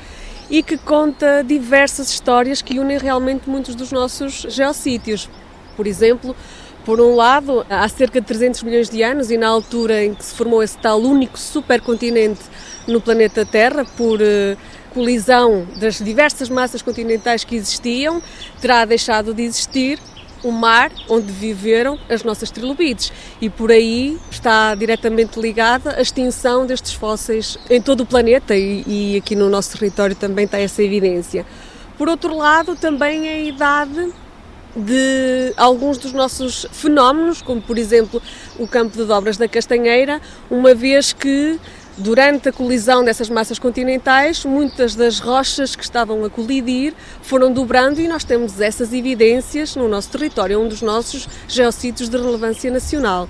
e 0.50 0.62
que 0.62 0.76
conta 0.76 1.42
diversas 1.42 2.10
histórias 2.10 2.60
que 2.60 2.78
unem 2.78 2.98
realmente 2.98 3.48
muitos 3.48 3.74
dos 3.74 3.90
nossos 3.90 4.44
geossítios. 4.50 5.30
Por 5.74 5.86
exemplo, 5.86 6.36
por 6.84 7.00
um 7.00 7.16
lado, 7.16 7.64
há 7.70 7.88
cerca 7.88 8.20
de 8.20 8.26
300 8.26 8.62
milhões 8.62 8.90
de 8.90 9.02
anos 9.02 9.30
e 9.30 9.38
na 9.38 9.48
altura 9.48 10.04
em 10.04 10.14
que 10.14 10.22
se 10.22 10.34
formou 10.34 10.62
esse 10.62 10.76
tal 10.76 11.00
único 11.00 11.38
supercontinente 11.38 12.42
no 12.86 13.00
planeta 13.00 13.44
Terra, 13.44 13.84
por 13.96 14.20
uh, 14.20 14.56
colisão 14.92 15.66
das 15.76 15.98
diversas 15.98 16.48
massas 16.48 16.82
continentais 16.82 17.44
que 17.44 17.56
existiam, 17.56 18.22
terá 18.60 18.84
deixado 18.84 19.34
de 19.34 19.42
existir 19.42 19.98
o 20.42 20.52
mar 20.52 20.92
onde 21.08 21.32
viveram 21.32 21.98
as 22.08 22.22
nossas 22.22 22.50
trilobites 22.50 23.10
e 23.40 23.48
por 23.48 23.72
aí 23.72 24.18
está 24.30 24.74
diretamente 24.74 25.40
ligada 25.40 25.96
a 25.96 26.02
extinção 26.02 26.66
destes 26.66 26.92
fósseis 26.92 27.56
em 27.70 27.80
todo 27.80 28.02
o 28.02 28.06
planeta 28.06 28.54
e, 28.54 28.84
e 28.86 29.16
aqui 29.16 29.34
no 29.34 29.48
nosso 29.48 29.76
território 29.76 30.14
também 30.14 30.44
está 30.44 30.58
essa 30.58 30.82
evidência. 30.82 31.46
Por 31.96 32.08
outro 32.08 32.36
lado, 32.36 32.76
também 32.76 33.28
a 33.28 33.38
idade 33.38 34.12
de 34.76 35.52
alguns 35.56 35.98
dos 35.98 36.12
nossos 36.12 36.66
fenómenos, 36.72 37.40
como 37.40 37.62
por 37.62 37.78
exemplo 37.78 38.20
o 38.58 38.66
campo 38.66 38.96
de 38.96 39.04
dobras 39.04 39.36
da 39.36 39.48
Castanheira, 39.48 40.20
uma 40.50 40.74
vez 40.74 41.12
que 41.12 41.58
Durante 41.96 42.48
a 42.48 42.52
colisão 42.52 43.04
dessas 43.04 43.30
massas 43.30 43.56
continentais, 43.56 44.44
muitas 44.44 44.96
das 44.96 45.20
rochas 45.20 45.76
que 45.76 45.84
estavam 45.84 46.24
a 46.24 46.30
colidir 46.30 46.92
foram 47.22 47.52
dobrando 47.52 48.00
e 48.00 48.08
nós 48.08 48.24
temos 48.24 48.60
essas 48.60 48.92
evidências 48.92 49.76
no 49.76 49.88
nosso 49.88 50.10
território, 50.10 50.60
um 50.60 50.66
dos 50.66 50.82
nossos 50.82 51.28
geossítios 51.46 52.08
de 52.08 52.16
relevância 52.16 52.68
nacional. 52.68 53.28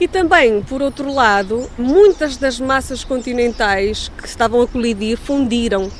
E 0.00 0.08
também, 0.08 0.62
por 0.62 0.80
outro 0.80 1.12
lado, 1.12 1.70
muitas 1.76 2.38
das 2.38 2.58
massas 2.58 3.04
continentais 3.04 4.10
que 4.16 4.26
estavam 4.26 4.62
a 4.62 4.66
colidir 4.66 5.18
fundiram 5.18 5.90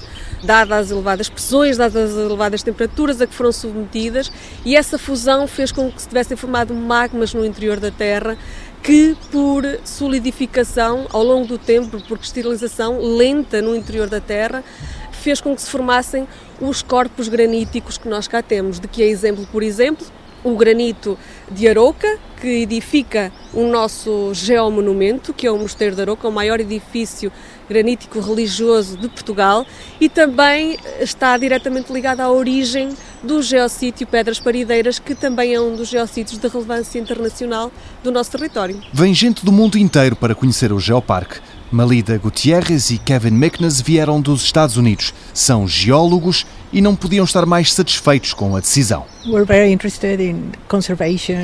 dadas 0.43 0.87
as 0.87 0.91
elevadas 0.91 1.29
pressões, 1.29 1.77
dadas 1.77 2.13
as 2.13 2.17
elevadas 2.17 2.63
temperaturas 2.63 3.21
a 3.21 3.27
que 3.27 3.35
foram 3.35 3.53
submetidas, 3.53 4.31
e 4.65 4.77
essa 4.77 4.99
fusão 4.99 5.47
fez 5.47 5.73
com 5.73 5.91
que 5.91 6.01
se 6.01 6.09
tivessem 6.09 6.37
formado 6.37 6.73
magmas 6.73 7.35
no 7.35 7.45
interior 7.45 7.81
da 7.81 7.91
Terra 7.91 8.39
que 8.87 9.17
por 9.33 9.65
solidificação 9.85 11.09
ao 11.13 11.25
longo 11.25 11.45
do 11.45 11.59
tempo, 11.59 12.01
por 12.03 12.19
cristalização 12.19 13.01
lenta 13.01 13.61
no 13.61 13.75
interior 13.75 14.09
da 14.09 14.21
Terra, 14.21 14.63
fez 15.11 15.41
com 15.41 15.57
que 15.57 15.63
se 15.63 15.69
formassem 15.69 16.29
os 16.61 16.83
corpos 16.83 17.27
graníticos 17.27 17.99
que 17.99 18.09
nós 18.09 18.29
cá 18.29 18.41
temos. 18.41 18.79
De 18.79 18.87
que 18.87 19.03
é 19.03 19.07
exemplo, 19.07 19.45
por 19.51 19.65
exemplo, 19.65 20.07
o 20.45 20.55
granito 20.55 21.19
de 21.51 21.67
Aroca, 21.67 22.17
que 22.47 22.63
edifica 22.63 23.33
o 23.53 23.67
nosso 23.67 24.31
geomonumento, 24.33 25.35
que 25.35 25.49
é 25.49 25.51
o 25.51 25.59
Mosteiro 25.59 25.97
de 25.97 26.03
Aroca, 26.03 26.29
o 26.29 26.31
maior 26.31 26.61
edifício 26.61 27.33
granítico 27.69 28.21
religioso 28.21 28.97
de 28.97 29.09
Portugal, 29.09 29.67
e 30.01 30.09
também 30.09 30.79
está 31.01 31.37
diretamente 31.37 31.93
ligado 31.93 32.21
à 32.21 32.31
origem 32.31 32.91
do 33.21 33.43
geossítio 33.43 34.07
Pedras 34.07 34.39
Parideiras, 34.39 35.01
que 35.01 35.13
também 35.13 35.55
é 35.55 35.61
um 35.61 35.75
dos 35.75 35.89
geossítios 35.89 36.39
de 36.39 36.47
relevância 36.47 37.01
internacional 37.01 37.73
do 38.05 38.13
nosso 38.13 38.31
território. 38.31 38.81
Vem 38.93 39.13
gente 39.13 39.45
do 39.45 39.51
mundo 39.51 39.77
inteiro 39.77 40.15
para 40.15 40.33
conhecer 40.33 40.73
o 40.73 40.79
Geoparque. 40.79 41.41
Malida 41.73 42.17
Gutierrez 42.17 42.91
e 42.91 42.99
Kevin 42.99 43.35
McNas 43.35 43.81
vieram 43.81 44.21
dos 44.21 44.45
Estados 44.45 44.77
Unidos. 44.77 45.13
São 45.35 45.67
geólogos 45.67 46.47
e 46.73 46.81
não 46.81 46.95
podiam 46.95 47.25
estar 47.25 47.45
mais 47.45 47.73
satisfeitos 47.73 48.33
com 48.33 48.55
a 48.55 48.61
decisão. 48.61 49.16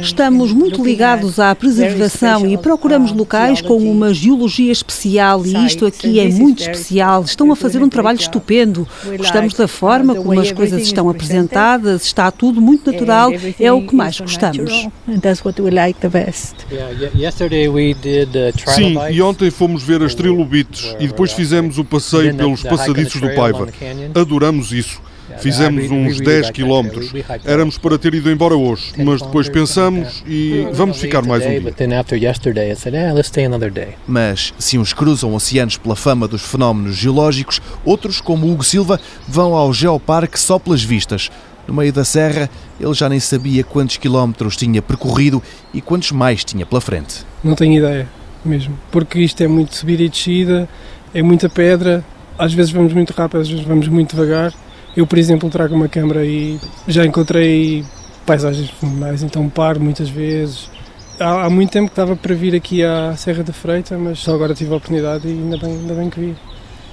Estamos 0.00 0.52
muito 0.52 0.84
ligados 0.84 1.38
à 1.38 1.54
preservação 1.54 2.46
e 2.46 2.56
procuramos 2.56 3.10
uh, 3.10 3.14
locais 3.14 3.60
com 3.60 3.76
uma 3.76 4.14
geologia 4.14 4.70
especial 4.70 5.44
e 5.44 5.66
isto 5.66 5.84
aqui 5.86 6.20
é 6.20 6.28
muito 6.28 6.62
especial. 6.62 7.22
Estão 7.22 7.50
a 7.50 7.56
fazer 7.56 7.82
um 7.82 7.88
trabalho 7.88 8.18
estupendo. 8.18 8.86
Gostamos 9.16 9.54
da 9.54 9.66
forma 9.66 10.14
como 10.14 10.40
as 10.40 10.52
coisas 10.52 10.82
estão 10.82 11.08
apresentadas, 11.08 12.04
está 12.04 12.30
tudo 12.30 12.60
muito 12.60 12.90
natural, 12.90 13.30
é 13.58 13.72
o 13.72 13.86
que 13.86 13.94
mais 13.94 14.20
gostamos. 14.20 14.88
Sim, 18.74 18.96
e 19.10 19.20
ontem 19.22 19.50
fomos 19.50 19.82
ver 19.82 20.02
as 20.02 20.14
trilobites. 20.14 20.94
E 21.00 21.08
depois 21.08 21.32
fizemos 21.32 21.78
o 21.78 21.84
passeio 21.84 22.34
pelos 22.34 22.62
passadiços 22.62 23.20
do 23.20 23.34
Paiva. 23.34 23.68
Adoramos 24.14 24.72
isso. 24.72 25.00
Fizemos 25.38 25.90
uns 25.90 26.20
10 26.20 26.50
quilómetros. 26.50 27.12
Éramos 27.44 27.78
para 27.78 27.98
ter 27.98 28.14
ido 28.14 28.30
embora 28.30 28.56
hoje, 28.56 28.92
mas 28.98 29.20
depois 29.20 29.48
pensamos 29.48 30.22
e 30.26 30.66
vamos 30.72 30.98
ficar 30.98 31.22
mais 31.22 31.44
um 31.44 31.48
dia. 31.48 31.74
Mas 34.06 34.52
se 34.58 34.78
uns 34.78 34.92
cruzam 34.92 35.34
oceanos 35.34 35.76
pela 35.76 35.96
fama 35.96 36.28
dos 36.28 36.42
fenómenos 36.42 36.96
geológicos, 36.96 37.60
outros, 37.84 38.20
como 38.20 38.50
Hugo 38.50 38.64
Silva, 38.64 39.00
vão 39.26 39.54
ao 39.54 39.72
Geoparque 39.72 40.38
só 40.38 40.58
pelas 40.58 40.82
vistas. 40.82 41.30
No 41.66 41.74
meio 41.74 41.92
da 41.92 42.04
serra, 42.04 42.50
ele 42.80 42.94
já 42.94 43.08
nem 43.08 43.20
sabia 43.20 43.62
quantos 43.62 43.96
quilómetros 43.96 44.56
tinha 44.56 44.82
percorrido 44.82 45.42
e 45.72 45.80
quantos 45.80 46.10
mais 46.10 46.44
tinha 46.44 46.66
pela 46.66 46.80
frente. 46.80 47.24
Não 47.42 47.54
tenho 47.54 47.78
ideia, 47.78 48.08
mesmo, 48.44 48.76
porque 48.90 49.20
isto 49.20 49.42
é 49.42 49.48
muito 49.48 49.74
subida 49.76 50.02
e 50.02 50.08
descida, 50.08 50.68
é 51.14 51.22
muita 51.22 51.48
pedra, 51.48 52.04
às 52.38 52.52
vezes 52.52 52.72
vamos 52.72 52.92
muito 52.92 53.12
rápido, 53.12 53.40
às 53.40 53.48
vezes 53.48 53.64
vamos 53.64 53.86
muito 53.86 54.16
devagar 54.16 54.52
eu, 54.96 55.06
por 55.06 55.18
exemplo, 55.18 55.48
trago 55.48 55.74
uma 55.74 55.88
câmera 55.88 56.24
e 56.24 56.60
já 56.86 57.04
encontrei 57.04 57.84
paisagens 58.26 58.70
fenomenais, 58.70 59.22
então 59.22 59.48
paro 59.48 59.80
muitas 59.80 60.08
vezes. 60.08 60.70
Há, 61.18 61.44
há, 61.44 61.50
muito 61.50 61.70
tempo 61.70 61.86
que 61.86 61.92
estava 61.92 62.14
para 62.16 62.34
vir 62.34 62.54
aqui 62.54 62.84
à 62.84 63.14
Serra 63.16 63.42
da 63.42 63.52
Freita, 63.52 63.96
mas 63.96 64.18
só 64.18 64.34
agora 64.34 64.54
tive 64.54 64.72
a 64.72 64.76
oportunidade 64.76 65.26
e 65.26 65.30
ainda 65.30 65.56
bem, 65.56 65.70
ainda 65.70 65.94
bem 65.94 66.10
que 66.10 66.20
vi. 66.20 66.36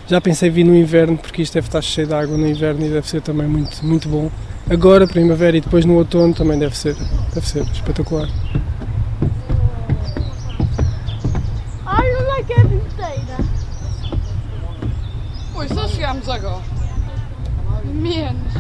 Já 0.08 0.20
pensei 0.20 0.50
vir 0.50 0.64
no 0.64 0.76
inverno, 0.76 1.18
porque 1.18 1.42
isto 1.42 1.54
deve 1.54 1.68
estar 1.68 1.82
cheio 1.82 2.08
de 2.08 2.14
água 2.14 2.38
no 2.38 2.48
inverno 2.48 2.86
e 2.86 2.90
deve 2.90 3.08
ser 3.08 3.22
também 3.22 3.48
muito, 3.48 3.86
muito 3.86 4.08
bom. 4.10 4.32
Agora, 4.70 5.06
primavera 5.08 5.58
e 5.58 5.62
depois 5.62 5.86
no 5.86 5.96
outono 5.96 6.34
também 6.34 6.58
deve 6.58 6.78
ser, 6.78 6.96
deve 7.34 7.48
ser 7.48 7.64
espetacular. 7.64 8.28
Olha 11.86 12.22
lá 12.28 12.44
que 12.44 12.54
é 12.54 12.62
inteira. 12.62 13.38
Pois 15.54 15.70
só 15.70 15.88
chegámos 15.88 16.28
agora. 16.30 16.80
Menos. 18.10 18.54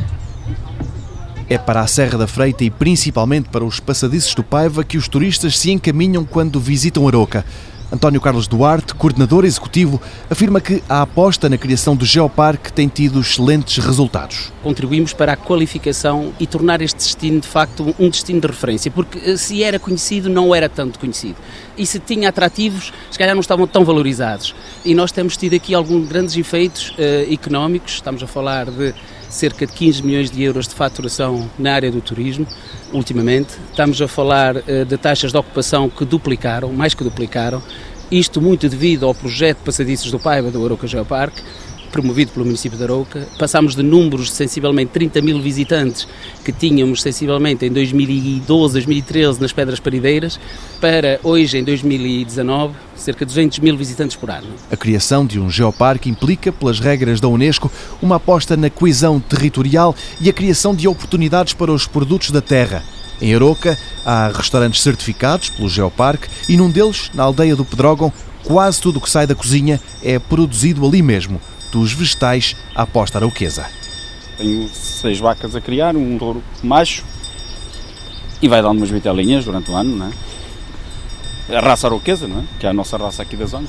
É 1.50 1.58
para 1.58 1.82
a 1.82 1.88
Serra 1.88 2.20
da 2.20 2.28
Freita 2.28 2.64
e 2.64 2.70
principalmente 2.70 3.50
para 3.50 3.66
os 3.66 3.80
passadiços 3.80 4.36
do 4.36 4.44
Paiva 4.44 4.84
que 4.84 4.96
os 4.96 5.08
turistas 5.08 5.58
se 5.58 5.72
encaminham 5.72 6.24
quando 6.24 6.60
visitam 6.60 7.08
Aroca. 7.08 7.44
António 7.92 8.22
Carlos 8.22 8.48
Duarte, 8.48 8.94
coordenador 8.94 9.44
executivo, 9.46 10.00
afirma 10.30 10.62
que 10.62 10.84
a 10.88 11.02
aposta 11.02 11.50
na 11.50 11.58
criação 11.58 11.96
do 11.96 12.06
Geoparque 12.06 12.72
tem 12.72 12.88
tido 12.88 13.20
excelentes 13.20 13.84
resultados. 13.84 14.54
Contribuímos 14.62 15.12
para 15.12 15.34
a 15.34 15.36
qualificação 15.36 16.32
e 16.40 16.46
tornar 16.46 16.84
este 16.84 16.98
destino, 16.98 17.40
de 17.40 17.48
facto, 17.48 17.96
um 17.98 18.08
destino 18.08 18.40
de 18.40 18.46
referência, 18.46 18.92
porque 18.92 19.18
eh, 19.18 19.36
se 19.36 19.64
era 19.64 19.80
conhecido, 19.80 20.30
não 20.30 20.54
era 20.54 20.70
tanto 20.70 21.00
conhecido. 21.00 21.38
E 21.76 21.84
se 21.84 21.98
tinha 21.98 22.30
atrativos, 22.30 22.94
se 23.10 23.18
calhar 23.18 23.34
não 23.34 23.42
estavam 23.42 23.66
tão 23.66 23.84
valorizados. 23.84 24.54
E 24.86 24.94
nós 24.94 25.12
temos 25.12 25.36
tido 25.36 25.56
aqui 25.56 25.74
alguns 25.74 26.08
grandes 26.08 26.38
efeitos 26.38 26.92
uh, 26.92 27.34
económicos, 27.34 27.94
estamos 27.94 28.22
a 28.22 28.28
falar 28.28 28.70
de 28.70 28.94
cerca 29.30 29.66
de 29.66 29.74
15 29.74 30.04
milhões 30.04 30.32
de 30.32 30.44
euros 30.44 30.68
de 30.68 30.76
faturação 30.76 31.50
na 31.58 31.74
área 31.74 31.92
do 31.92 32.02
turismo, 32.02 32.48
ultimamente. 32.92 33.54
Estamos 33.70 34.02
a 34.02 34.08
falar 34.08 34.58
uh, 34.58 34.86
de 34.86 34.98
taxas 34.98 35.32
de 35.32 35.38
ocupação 35.38 35.90
que 35.90 36.04
duplicaram, 36.04 36.74
mais 36.74 36.94
que 36.94 37.04
duplicaram, 37.04 37.62
isto 38.12 38.42
muito 38.42 38.68
devido 38.68 39.06
ao 39.06 39.14
projeto 39.14 39.60
Passadiços 39.60 40.12
do 40.12 40.20
Paiva 40.20 40.50
do 40.50 40.66
Aroca 40.66 40.88
Geoparque, 40.88 41.44
promovido 41.90 42.32
pelo 42.32 42.46
município 42.46 42.78
de 42.78 42.84
Arouca. 42.84 43.28
Passámos 43.38 43.76
de 43.76 43.84
números 43.84 44.28
de 44.28 44.34
sensivelmente 44.34 44.92
30 44.92 45.22
mil 45.22 45.42
visitantes 45.42 46.08
que 46.44 46.52
tínhamos 46.52 47.02
sensivelmente 47.02 47.66
em 47.66 47.72
2012, 47.72 48.74
2013 48.74 49.42
nas 49.42 49.52
Pedras 49.52 49.80
Parideiras, 49.80 50.40
para 50.80 51.20
hoje, 51.24 51.58
em 51.58 51.64
2019, 51.64 52.74
cerca 52.96 53.26
de 53.26 53.34
200 53.34 53.60
mil 53.60 53.76
visitantes 53.78 54.16
por 54.16 54.30
ano. 54.30 54.48
A 54.72 54.78
criação 54.78 55.26
de 55.26 55.40
um 55.40 55.50
geoparque 55.50 56.10
implica, 56.10 56.52
pelas 56.52 56.80
regras 56.80 57.20
da 57.20 57.28
Unesco, 57.28 57.72
uma 58.02 58.16
aposta 58.18 58.56
na 58.56 58.70
coesão 58.70 59.20
territorial 59.20 59.96
e 60.22 60.30
a 60.30 60.34
criação 60.34 60.74
de 60.74 60.88
oportunidades 60.88 61.54
para 61.54 61.72
os 61.72 61.88
produtos 61.88 62.32
da 62.32 62.42
terra. 62.42 62.84
Em 63.22 63.36
Aroca 63.36 63.78
há 64.06 64.32
restaurantes 64.34 64.82
certificados 64.82 65.50
pelo 65.50 65.68
Geoparque 65.68 66.30
e 66.48 66.56
num 66.56 66.72
deles, 66.72 67.12
na 67.14 67.24
aldeia 67.24 67.56
do 67.56 67.66
Pedrógão, 67.66 68.14
quase 68.44 68.80
tudo 68.82 68.98
o 68.98 69.02
que 69.02 69.10
sai 69.10 69.28
da 69.28 69.36
cozinha 69.36 69.80
é 70.02 70.18
produzido 70.18 70.86
ali 70.86 71.02
mesmo, 71.02 71.40
dos 71.72 71.94
vegetais 71.94 72.56
à 72.76 72.86
posta 72.86 73.18
arauquesa. 73.18 73.66
Tenho 74.38 74.68
seis 74.70 75.20
vacas 75.20 75.56
a 75.56 75.62
criar, 75.62 75.96
um 75.96 76.18
touro 76.18 76.44
macho 76.64 77.04
e 78.42 78.48
vai 78.48 78.62
dando 78.62 78.78
umas 78.78 78.90
vitelinhas 78.90 79.46
durante 79.46 79.70
o 79.70 79.76
ano, 79.76 79.96
não 79.96 80.08
é? 80.08 81.58
A 81.58 81.60
raça 81.60 81.88
arauquesa, 81.88 82.28
não 82.28 82.40
é? 82.40 82.44
Que 82.60 82.66
é 82.66 82.70
a 82.70 82.74
nossa 82.74 82.96
raça 82.98 83.22
aqui 83.22 83.36
da 83.36 83.46
zona. 83.46 83.68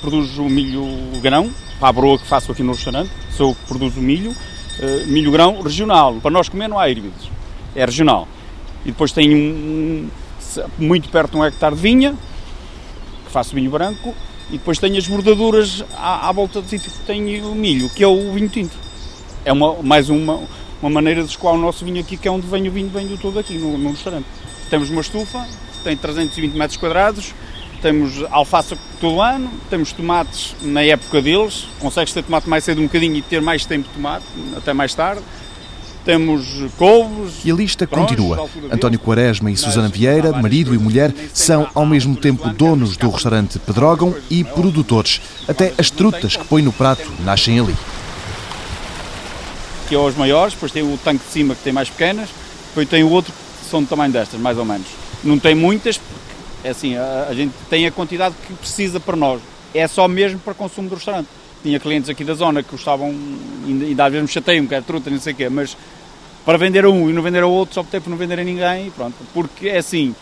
Produzo 0.00 0.42
milho 0.44 0.84
grão, 1.20 1.50
para 1.78 1.88
a 1.88 1.92
broa 1.92 2.18
que 2.18 2.26
faço 2.26 2.50
aqui 2.50 2.62
no 2.62 2.72
restaurante, 2.72 3.10
sou 3.36 3.50
eu 3.50 3.54
que 3.54 3.66
produzo 3.66 4.00
milho, 4.00 4.30
uh, 4.30 5.06
milho 5.06 5.30
grão 5.30 5.60
regional. 5.60 6.14
Para 6.14 6.30
nós 6.30 6.48
comer 6.48 6.68
não 6.68 6.78
há 6.78 6.88
híbridos, 6.88 7.30
é 7.74 7.84
regional. 7.84 8.26
E 8.84 8.90
depois 8.90 9.12
tenho 9.12 9.36
um, 9.36 10.08
muito 10.78 11.08
perto 11.10 11.32
de 11.32 11.36
um 11.36 11.44
hectare 11.44 11.74
de 11.74 11.80
vinha, 11.80 12.14
que 13.26 13.30
faço 13.30 13.54
vinho 13.54 13.70
branco, 13.70 14.14
e 14.50 14.58
depois 14.58 14.78
tenho 14.78 14.96
as 14.96 15.06
bordaduras 15.06 15.84
à, 15.94 16.28
à 16.28 16.32
volta 16.32 16.60
do 16.60 16.68
sítio 16.68 16.90
que 16.90 16.98
tem 17.00 17.40
o 17.42 17.54
milho, 17.54 17.88
que 17.90 18.02
é 18.02 18.06
o 18.06 18.32
vinho 18.32 18.48
tinto. 18.48 18.76
É 19.44 19.52
uma, 19.52 19.82
mais 19.82 20.10
uma, 20.10 20.40
uma 20.82 20.90
maneira 20.90 21.22
de 21.22 21.30
escoar 21.30 21.54
o 21.54 21.58
nosso 21.58 21.84
vinho 21.84 22.00
aqui, 22.00 22.16
que 22.16 22.26
é 22.26 22.30
onde 22.30 22.46
vem 22.46 22.68
o 22.68 22.70
vinho, 22.70 22.88
vem 22.88 23.06
do 23.06 23.16
todo 23.16 23.38
aqui, 23.38 23.54
no, 23.54 23.78
no 23.78 23.90
restaurante. 23.90 24.26
Temos 24.68 24.90
uma 24.90 25.00
estufa, 25.00 25.46
tem 25.84 25.96
320 25.96 26.52
metros 26.54 26.76
quadrados, 26.76 27.32
temos 27.80 28.22
alface 28.30 28.76
todo 29.00 29.22
ano, 29.22 29.50
temos 29.70 29.92
tomates 29.92 30.54
na 30.62 30.82
época 30.82 31.22
deles, 31.22 31.66
consegues 31.78 32.12
ter 32.12 32.22
tomate 32.22 32.48
mais 32.48 32.64
cedo 32.64 32.80
um 32.80 32.84
bocadinho 32.84 33.16
e 33.16 33.22
ter 33.22 33.40
mais 33.40 33.64
tempo 33.64 33.88
de 33.88 33.94
tomate, 33.94 34.24
até 34.56 34.72
mais 34.72 34.94
tarde. 34.94 35.22
Temos 36.04 36.46
couves. 36.76 37.34
E 37.44 37.50
a 37.50 37.54
lista 37.54 37.86
continua. 37.86 38.48
António 38.70 38.98
Quaresma 38.98 39.50
e 39.50 39.56
Susana 39.56 39.88
Vieira, 39.88 40.32
marido 40.32 40.74
e 40.74 40.78
mulher, 40.78 41.12
são 41.32 41.68
ao 41.74 41.86
mesmo 41.86 42.16
tempo 42.16 42.48
donos 42.50 42.96
do 42.96 43.10
restaurante 43.10 43.58
Pedrógão 43.58 44.14
e 44.30 44.44
produtores. 44.44 45.20
Até 45.48 45.72
as 45.78 45.90
trutas 45.90 46.36
que 46.36 46.44
põe 46.44 46.62
no 46.62 46.72
prato 46.72 47.10
nascem 47.20 47.58
ali. 47.58 47.76
Que 49.88 49.94
é 49.94 49.98
os 49.98 50.16
maiores, 50.16 50.54
depois 50.54 50.72
tem 50.72 50.82
o 50.82 50.98
tanque 50.98 51.24
de 51.24 51.32
cima 51.32 51.54
que 51.54 51.62
tem 51.62 51.72
mais 51.72 51.88
pequenas, 51.88 52.28
depois 52.68 52.88
tem 52.88 53.02
o 53.02 53.10
outro 53.10 53.32
que 53.32 53.68
são 53.68 53.82
do 53.82 53.88
tamanho 53.88 54.12
destas, 54.12 54.40
mais 54.40 54.56
ou 54.56 54.64
menos. 54.64 54.86
Não 55.24 55.38
tem 55.38 55.54
muitas, 55.54 56.00
é 56.62 56.70
assim, 56.70 56.96
a, 56.96 57.26
a 57.28 57.34
gente 57.34 57.52
tem 57.68 57.86
a 57.86 57.90
quantidade 57.90 58.34
que 58.46 58.54
precisa 58.54 59.00
para 59.00 59.16
nós. 59.16 59.40
É 59.74 59.86
só 59.86 60.08
mesmo 60.08 60.38
para 60.38 60.54
consumo 60.54 60.88
do 60.88 60.94
restaurante 60.94 61.28
tinha 61.62 61.78
clientes 61.78 62.08
aqui 62.08 62.24
da 62.24 62.34
zona 62.34 62.62
que 62.62 62.70
gostavam, 62.70 63.14
ainda 63.66 64.04
às 64.04 64.12
vezes 64.12 64.28
me 64.28 64.32
chateiam, 64.32 64.66
que 64.66 64.74
é 64.74 64.80
truta, 64.80 65.10
não 65.10 65.20
sei 65.20 65.32
o 65.32 65.36
quê, 65.36 65.48
mas 65.48 65.76
para 66.44 66.56
vender 66.56 66.84
a 66.84 66.90
um 66.90 67.10
e 67.10 67.12
não 67.12 67.22
vender 67.22 67.42
a 67.42 67.46
outro, 67.46 67.74
só 67.74 67.80
optei 67.82 68.00
por 68.00 68.10
não 68.10 68.16
vender 68.16 68.40
a 68.40 68.44
ninguém 68.44 68.90
pronto. 68.90 69.16
Porque 69.32 69.68
é 69.68 69.78
assim, 69.78 70.14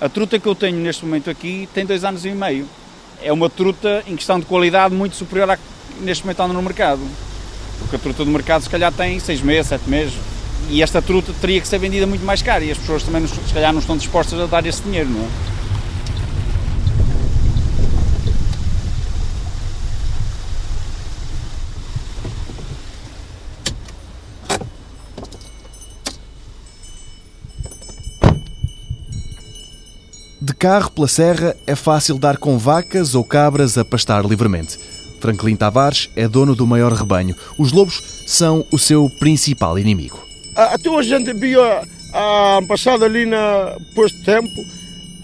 a 0.00 0.08
truta 0.08 0.38
que 0.38 0.46
eu 0.46 0.54
tenho 0.54 0.76
neste 0.78 1.04
momento 1.04 1.30
aqui 1.30 1.68
tem 1.72 1.86
dois 1.86 2.04
anos 2.04 2.24
e 2.24 2.30
meio. 2.30 2.66
É 3.22 3.32
uma 3.32 3.50
truta 3.50 4.02
em 4.06 4.16
questão 4.16 4.40
de 4.40 4.46
qualidade 4.46 4.94
muito 4.94 5.14
superior 5.14 5.50
à 5.50 5.56
que 5.56 5.62
neste 6.00 6.24
momento 6.24 6.40
anda 6.40 6.54
no 6.54 6.62
mercado. 6.62 7.00
Porque 7.78 7.96
a 7.96 7.98
truta 7.98 8.24
do 8.24 8.30
mercado 8.30 8.62
se 8.62 8.70
calhar 8.70 8.92
tem 8.92 9.18
seis 9.20 9.40
meses, 9.40 9.68
sete 9.68 9.88
meses. 9.88 10.14
E 10.68 10.82
esta 10.82 11.00
truta 11.00 11.32
teria 11.40 11.60
que 11.60 11.68
ser 11.68 11.78
vendida 11.78 12.06
muito 12.06 12.24
mais 12.24 12.42
cara 12.42 12.64
e 12.64 12.70
as 12.70 12.78
pessoas 12.78 13.02
também 13.02 13.26
se 13.26 13.54
calhar 13.54 13.72
não 13.72 13.80
estão 13.80 13.96
dispostas 13.96 14.38
a 14.40 14.46
dar 14.46 14.64
esse 14.66 14.82
dinheiro, 14.82 15.08
não 15.08 15.20
é? 15.20 15.49
Carro 30.60 30.90
pela 30.90 31.08
serra 31.08 31.56
é 31.66 31.74
fácil 31.74 32.18
dar 32.18 32.36
com 32.36 32.58
vacas 32.58 33.14
ou 33.14 33.24
cabras 33.24 33.78
a 33.78 33.84
pastar 33.84 34.22
livremente. 34.26 34.78
Franklin 35.18 35.56
Tavares 35.56 36.10
é 36.14 36.28
dono 36.28 36.54
do 36.54 36.66
maior 36.66 36.92
rebanho. 36.92 37.34
Os 37.56 37.72
lobos 37.72 38.02
são 38.26 38.66
o 38.70 38.78
seu 38.78 39.08
principal 39.18 39.78
inimigo. 39.78 40.22
Até 40.54 40.90
hoje 40.90 41.14
a 41.14 41.18
gente 41.18 41.32
viu 41.32 41.62
a 41.64 42.60
passado 42.68 43.06
ali 43.06 43.24
na 43.24 43.74
posto 43.94 44.18
de 44.18 44.24
tempo, 44.24 44.50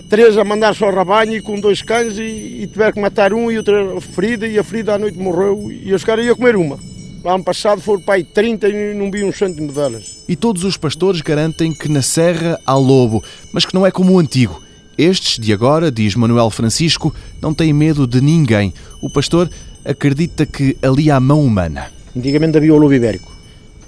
três 0.09 0.39
a 0.39 0.45
mandar 0.45 0.75
só 0.75 0.89
rebanho 0.89 1.43
com 1.43 1.61
dois 1.61 1.83
cães 1.83 2.17
e, 2.17 2.63
e 2.63 2.67
tiver 2.67 2.95
que 2.95 3.01
matar 3.01 3.35
um 3.35 3.51
e 3.51 3.59
outra 3.59 4.01
ferida 4.01 4.47
e 4.47 4.59
a 4.59 4.65
ferida 4.65 4.95
à 4.95 4.99
noite 4.99 5.19
morreu 5.19 5.71
e 5.71 5.93
os 5.93 6.03
caras 6.03 6.25
iam 6.25 6.35
comer 6.35 6.57
uma. 6.57 6.79
Ano 7.27 7.45
passado 7.45 7.83
foram 7.83 8.01
para 8.01 8.15
aí 8.15 8.25
30 8.25 8.71
e 8.71 8.95
não 8.95 9.11
vi 9.11 9.23
um 9.23 9.33
cêntimo 9.33 9.71
delas. 9.71 10.17
E 10.27 10.35
todos 10.35 10.65
os 10.65 10.79
pastores 10.79 11.21
garantem 11.21 11.75
que 11.75 11.91
na 11.91 12.01
serra 12.01 12.59
há 12.65 12.75
lobo, 12.75 13.23
mas 13.53 13.67
que 13.67 13.75
não 13.75 13.85
é 13.85 13.91
como 13.91 14.15
o 14.15 14.19
antigo. 14.19 14.65
Estes 14.99 15.39
de 15.39 15.53
agora, 15.53 15.91
diz 15.91 16.15
Manuel 16.15 16.51
Francisco, 16.51 17.15
não 17.41 17.53
têm 17.53 17.73
medo 17.73 18.07
de 18.07 18.21
ninguém. 18.21 18.73
O 19.01 19.11
pastor 19.11 19.51
acredita 19.85 20.47
que 20.47 20.77
ali 20.81 21.11
há 21.11 21.21
mão 21.21 21.45
humana. 21.45 21.89
Antigamente 22.17 22.57
havia 22.57 22.73
o 22.73 22.79
lobo 22.79 22.95
ibérico, 22.95 23.31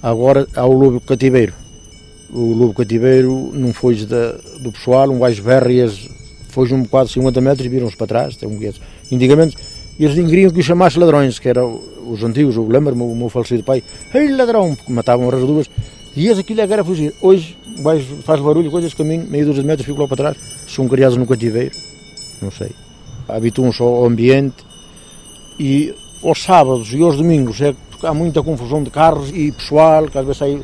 agora 0.02 0.46
há 0.54 0.66
o 0.66 0.72
lobo 0.72 1.00
cativeiro. 1.00 1.54
O 2.30 2.52
lobo 2.52 2.74
cativeiro 2.74 3.50
não 3.54 3.72
da, 4.04 4.32
do 4.60 4.70
pessoal, 4.70 5.10
um 5.10 5.18
gajo 5.18 5.42
eles 5.78 6.08
fogem 6.48 6.76
um 6.76 6.82
bocado 6.82 7.06
de 7.06 7.14
50 7.14 7.40
metros 7.40 7.64
e 7.64 7.68
viram-se 7.70 7.96
para 7.96 8.06
trás. 8.06 8.36
Tem 8.36 8.46
um 8.48 8.58
Antigamente 9.10 9.56
eles 9.98 10.14
queriam 10.14 10.50
que 10.50 10.60
os 10.60 10.66
chamasse 10.66 10.98
ladrões, 10.98 11.38
que 11.38 11.48
eram 11.48 11.80
os 12.06 12.22
antigos, 12.22 12.56
lembro-me, 12.56 13.02
o 13.02 13.14
meu 13.16 13.28
falecido 13.28 13.64
pai, 13.64 13.82
ei 14.14 14.30
ladrão, 14.30 14.74
porque 14.74 14.92
matavam 14.92 15.28
as 15.28 15.40
duas. 15.40 15.70
E 16.14 16.26
eles 16.26 16.38
aquilo 16.38 16.60
é 16.60 16.64
era 16.64 16.84
fugir. 16.84 17.12
Hoje 17.20 17.56
vais, 17.82 18.04
faz 18.24 18.40
barulho, 18.40 18.70
coisas, 18.70 18.94
caminho, 18.94 19.26
meio 19.28 19.46
dúzia 19.46 19.62
de 19.62 19.66
metros, 19.66 19.86
fico 19.86 20.00
lá 20.00 20.08
para 20.08 20.16
trás. 20.16 20.36
São 20.66 20.88
criados 20.88 21.16
no 21.16 21.26
cativeiro, 21.26 21.74
não 22.42 22.50
sei. 22.50 22.70
Habituam-se 23.28 23.82
ao 23.82 24.04
ambiente 24.04 24.56
e 25.58 25.94
aos 26.22 26.42
sábados 26.42 26.92
e 26.92 27.02
aos 27.02 27.16
domingos 27.16 27.60
é, 27.60 27.74
há 28.02 28.14
muita 28.14 28.42
confusão 28.42 28.82
de 28.82 28.90
carros 28.90 29.30
e 29.32 29.52
pessoal 29.52 30.08
que 30.08 30.18
às 30.18 30.24
vezes 30.24 30.38
sai 30.38 30.60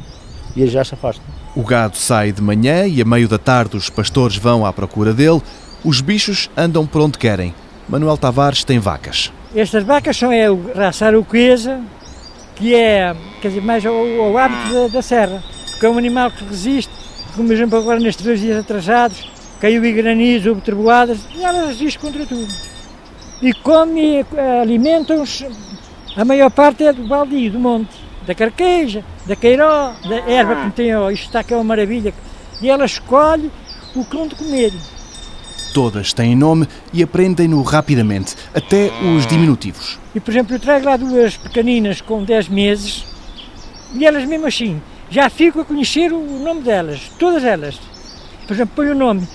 e 0.57 0.67
já 0.67 0.85
se 0.85 0.95
afasta. 0.95 1.23
O 1.55 1.63
gado 1.63 1.97
sai 1.97 2.33
de 2.33 2.43
manhã 2.43 2.87
e 2.87 3.01
a 3.01 3.05
meio 3.05 3.29
da 3.29 3.39
tarde 3.39 3.77
os 3.77 3.91
pastores 3.91 4.37
vão 4.37 4.65
à 4.65 4.73
procura 4.73 5.13
dele. 5.13 5.43
Os 5.85 6.01
bichos 6.01 6.49
andam 6.57 6.87
por 6.87 7.03
onde 7.03 7.19
querem. 7.19 7.55
Manuel 7.89 8.17
Tavares 8.17 8.65
tem 8.65 8.79
vacas. 8.79 9.33
Estas 9.55 9.85
vacas 9.85 10.17
são 10.17 10.33
é, 10.33 10.47
raça 10.75 11.07
aroquesa, 11.07 11.81
que 12.57 12.75
é 12.75 13.15
quer 13.41 13.49
dizer, 13.49 13.61
mais 13.61 13.85
ao, 13.85 13.95
ao 13.95 14.39
hábito 14.39 14.73
da, 14.73 14.89
da, 14.89 15.03
serra, 15.03 15.43
porque 15.71 15.85
é 15.85 15.91
um 15.91 15.99
animal 15.99 16.31
que 16.31 16.45
resiste, 16.45 16.91
como 17.35 17.53
exemplo 17.53 17.79
agora 17.79 18.01
nestes 18.01 18.25
dois 18.25 18.41
dias 18.41 18.59
atrasados, 18.59 19.29
caiu 19.61 19.85
em 19.85 19.95
granizo, 19.95 20.51
houve 20.51 20.61
treboadas, 20.61 21.19
e 21.35 21.43
ela 21.43 21.67
resiste 21.67 21.99
contra 21.99 22.25
tudo. 22.25 22.53
E 23.43 23.53
come, 23.53 24.25
eh, 24.37 24.61
alimentam-se, 24.63 25.47
a 26.17 26.25
maior 26.25 26.51
parte 26.51 26.85
é 26.85 26.93
do 26.93 27.07
baldio, 27.07 27.53
do 27.53 27.59
monte, 27.59 27.91
da 28.27 28.35
carqueja, 28.35 29.05
da 29.27 29.37
queiró, 29.37 29.93
da 30.09 30.17
erva 30.31 30.65
que 30.65 30.77
tem, 30.77 30.95
ó, 30.95 31.11
isto 31.11 31.27
está 31.27 31.43
que 31.43 31.53
é 31.53 31.57
uma 31.57 31.65
maravilha, 31.65 32.15
e 32.63 32.71
ela 32.71 32.85
escolhe 32.85 33.51
o 33.95 34.05
que 34.05 34.17
vão 34.17 34.29
de 34.29 34.35
comer. 34.37 34.73
Todas 35.73 36.13
têm 36.13 36.37
nome 36.37 36.69
e 36.93 37.03
aprendem-no 37.03 37.61
rapidamente, 37.63 38.37
até 38.55 38.93
os 39.17 39.27
diminutivos. 39.27 39.99
E, 40.15 40.21
por 40.21 40.31
exemplo, 40.31 40.55
eu 40.55 40.61
trago 40.61 40.87
lá 40.87 40.97
duas 40.97 41.37
pequeninas 41.37 42.01
com 42.01 42.23
10 42.23 42.49
meses 42.49 43.05
e 43.93 44.07
elas 44.07 44.25
mesmo 44.25 44.47
assim 44.47 44.81
já 45.15 45.31
ficam 45.31 45.63
a 45.63 45.65
conhecer 45.65 46.13
o 46.13 46.21
nome 46.21 46.63
delas, 46.63 47.09
todas 47.21 47.45
elas. 47.45 47.79
Por 48.49 48.53
exemplo, 48.53 48.73
põe 48.75 48.91
o 48.91 48.97
nome 48.97 49.27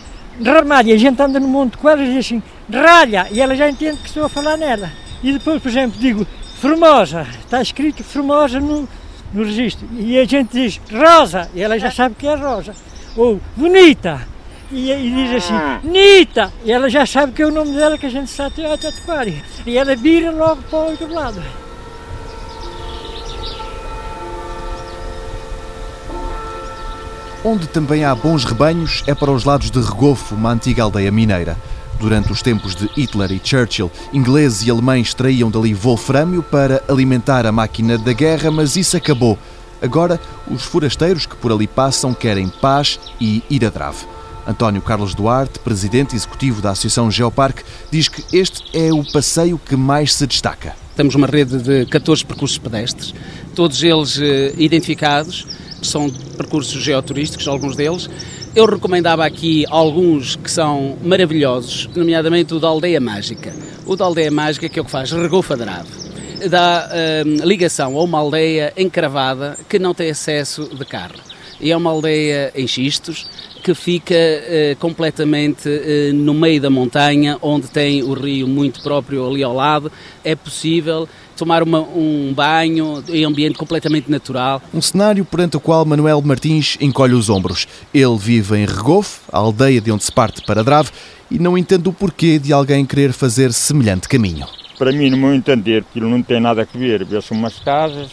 Ramalha, 0.44 0.94
a 0.94 0.98
gente 0.98 1.22
anda 1.22 1.40
no 1.40 1.48
monte 1.48 1.78
com 1.78 1.88
elas 1.88 2.08
e 2.08 2.12
diz 2.12 2.26
assim, 2.26 2.44
Ralha, 2.72 3.28
e 3.32 3.40
ela 3.40 3.56
já 3.56 3.70
entende 3.70 3.98
que 4.02 4.08
estou 4.08 4.26
a 4.26 4.30
falar 4.30 4.58
nela. 4.58 4.92
E 5.24 5.32
depois, 5.32 5.62
por 5.62 5.70
exemplo, 5.70 5.98
digo 5.98 6.28
Formosa, 6.60 7.26
está 7.40 7.62
escrito 7.62 8.04
Formosa 8.04 8.60
no, 8.60 8.88
no 9.34 9.44
registro. 9.44 9.88
E 9.98 10.20
a 10.20 10.26
gente 10.26 10.52
diz 10.52 10.82
Rosa, 10.92 11.50
e 11.56 11.62
ela 11.62 11.80
já 11.80 11.90
sabe 11.90 12.16
que 12.16 12.28
é 12.28 12.36
Rosa. 12.36 12.76
Ou 13.16 13.40
Bonita, 13.56 14.28
e, 14.72 14.92
e, 14.92 15.12
diz 15.12 15.44
assim, 15.44 15.88
Nita! 15.88 16.52
E 16.66 16.72
ela 16.72 16.90
já 16.90 17.06
sabe 17.06 17.32
que 17.32 17.42
é 17.42 17.46
o 17.46 17.52
nome 17.52 17.74
dela 17.74 17.98
que 17.98 18.06
a 18.06 18.10
gente 18.10 18.28
está 18.28 18.48
a 18.48 18.78
tatuar. 18.78 19.28
E 19.66 19.78
ela 19.78 19.96
vira 19.96 20.30
logo 20.30 20.62
para 20.64 20.80
o 20.80 20.90
outro 20.92 21.12
lado. 21.12 21.42
Onde 27.44 27.68
também 27.68 28.04
há 28.04 28.14
bons 28.14 28.44
rebanhos 28.44 29.02
é 29.08 29.16
para 29.16 29.32
os 29.32 29.46
lados 29.46 29.72
de 29.72 29.80
Regofo, 29.80 30.36
uma 30.36 30.52
antiga 30.52 30.84
aldeia 30.84 31.10
mineira. 31.10 31.58
Durante 31.98 32.34
os 32.34 32.42
tempos 32.42 32.76
de 32.76 32.90
Hitler 32.98 33.32
e 33.32 33.42
Churchill, 33.42 33.90
ingleses 34.12 34.68
e 34.68 34.70
alemães 34.70 35.08
extraíam 35.08 35.50
dali 35.50 35.74
wolframio 35.74 36.44
para 36.44 36.84
alimentar 36.90 37.46
a 37.46 37.52
máquina 37.52 37.98
da 37.98 38.12
guerra, 38.12 38.52
mas 38.52 38.76
isso 38.76 38.98
acabou. 38.98 39.38
Agora, 39.82 40.20
os 40.52 40.64
forasteiros 40.64 41.26
que 41.26 41.36
por 41.38 41.52
ali 41.52 41.66
passam 41.66 42.14
querem 42.14 42.50
paz 42.50 43.00
e 43.22 43.42
ir 43.50 43.66
a 43.66 43.70
drave. 43.70 44.06
António 44.46 44.82
Carlos 44.82 45.16
Duarte, 45.16 45.60
presidente 45.60 46.18
executivo 46.18 46.62
da 46.62 46.72
Associação 46.72 47.10
Geoparque, 47.10 47.64
diz 47.90 48.10
que 48.10 48.24
este 48.36 48.64
é 48.78 48.92
o 48.92 49.04
passeio 49.14 49.58
que 49.58 49.78
mais 49.78 50.14
se 50.14 50.28
destaca. 50.28 50.76
Temos 50.94 51.16
uma 51.16 51.28
rede 51.28 51.58
de 51.60 51.86
14 51.86 52.26
percursos 52.26 52.58
pedestres, 52.58 53.14
todos 53.56 53.82
eles 53.82 54.20
eh, 54.20 54.54
identificados, 54.58 55.48
são 55.88 56.10
percursos 56.38 56.82
geoturísticos, 56.82 57.48
alguns 57.48 57.76
deles. 57.76 58.10
Eu 58.56 58.66
recomendava 58.66 59.26
aqui 59.26 59.66
alguns 59.70 60.36
que 60.36 60.50
são 60.50 60.98
maravilhosos, 61.04 61.90
nomeadamente 61.96 62.54
o 62.54 62.60
da 62.60 62.68
Aldeia 62.68 63.00
Mágica. 63.00 63.54
O 63.86 63.96
da 63.96 64.06
Aldeia 64.06 64.32
Mágica, 64.32 64.68
que 64.68 64.80
é 64.80 64.82
o 64.82 64.86
que 64.86 64.92
faz 64.92 65.12
regofadrado 65.12 66.10
dá 66.48 66.90
eh, 66.92 67.24
ligação 67.44 67.98
a 67.98 68.04
uma 68.04 68.20
aldeia 68.20 68.72
encravada 68.78 69.58
que 69.68 69.78
não 69.78 69.94
tem 69.94 70.10
acesso 70.10 70.70
de 70.74 70.86
carro. 70.86 71.16
E 71.60 71.72
é 71.72 71.76
uma 71.76 71.90
aldeia 71.90 72.52
em 72.56 72.66
xistos, 72.66 73.28
que 73.62 73.74
fica 73.74 74.16
uh, 74.16 74.76
completamente 74.78 75.68
uh, 75.68 76.14
no 76.14 76.34
meio 76.34 76.62
da 76.62 76.70
montanha, 76.70 77.38
onde 77.42 77.68
tem 77.68 78.02
o 78.02 78.14
rio 78.14 78.48
muito 78.48 78.82
próprio 78.82 79.28
ali 79.28 79.44
ao 79.44 79.54
lado. 79.54 79.92
É 80.24 80.36
possível 80.36 81.10
tomar 81.40 81.64
uma, 81.64 81.80
um 81.80 82.34
banho 82.36 83.02
em 83.08 83.24
ambiente 83.24 83.58
completamente 83.58 84.12
natural. 84.12 84.62
Um 84.74 84.82
cenário 84.82 85.24
perante 85.24 85.56
o 85.56 85.60
qual 85.60 85.86
Manuel 85.86 86.22
Martins 86.22 86.78
encolhe 86.82 87.14
os 87.14 87.30
ombros. 87.30 87.66
Ele 87.94 88.18
vive 88.18 88.58
em 88.58 88.66
Regofe, 88.66 89.22
a 89.32 89.38
aldeia 89.38 89.80
de 89.80 89.90
onde 89.92 90.04
se 90.04 90.12
parte 90.12 90.42
para 90.46 90.64
Drave, 90.64 90.90
e 91.32 91.40
não 91.40 91.58
entende 91.58 91.88
o 91.88 91.94
porquê 91.94 92.38
de 92.38 92.52
alguém 92.52 92.86
querer 92.86 93.14
fazer 93.14 93.54
semelhante 93.54 94.10
caminho. 94.10 94.46
Para 94.78 94.92
mim, 94.92 95.10
no 95.10 95.18
meu 95.18 95.34
entender, 95.34 95.86
aquilo 95.90 96.10
não 96.10 96.22
tem 96.22 96.40
nada 96.40 96.62
a 96.62 96.78
ver. 96.78 97.06
Vê-se 97.06 97.32
umas 97.32 97.58
casas, 97.60 98.10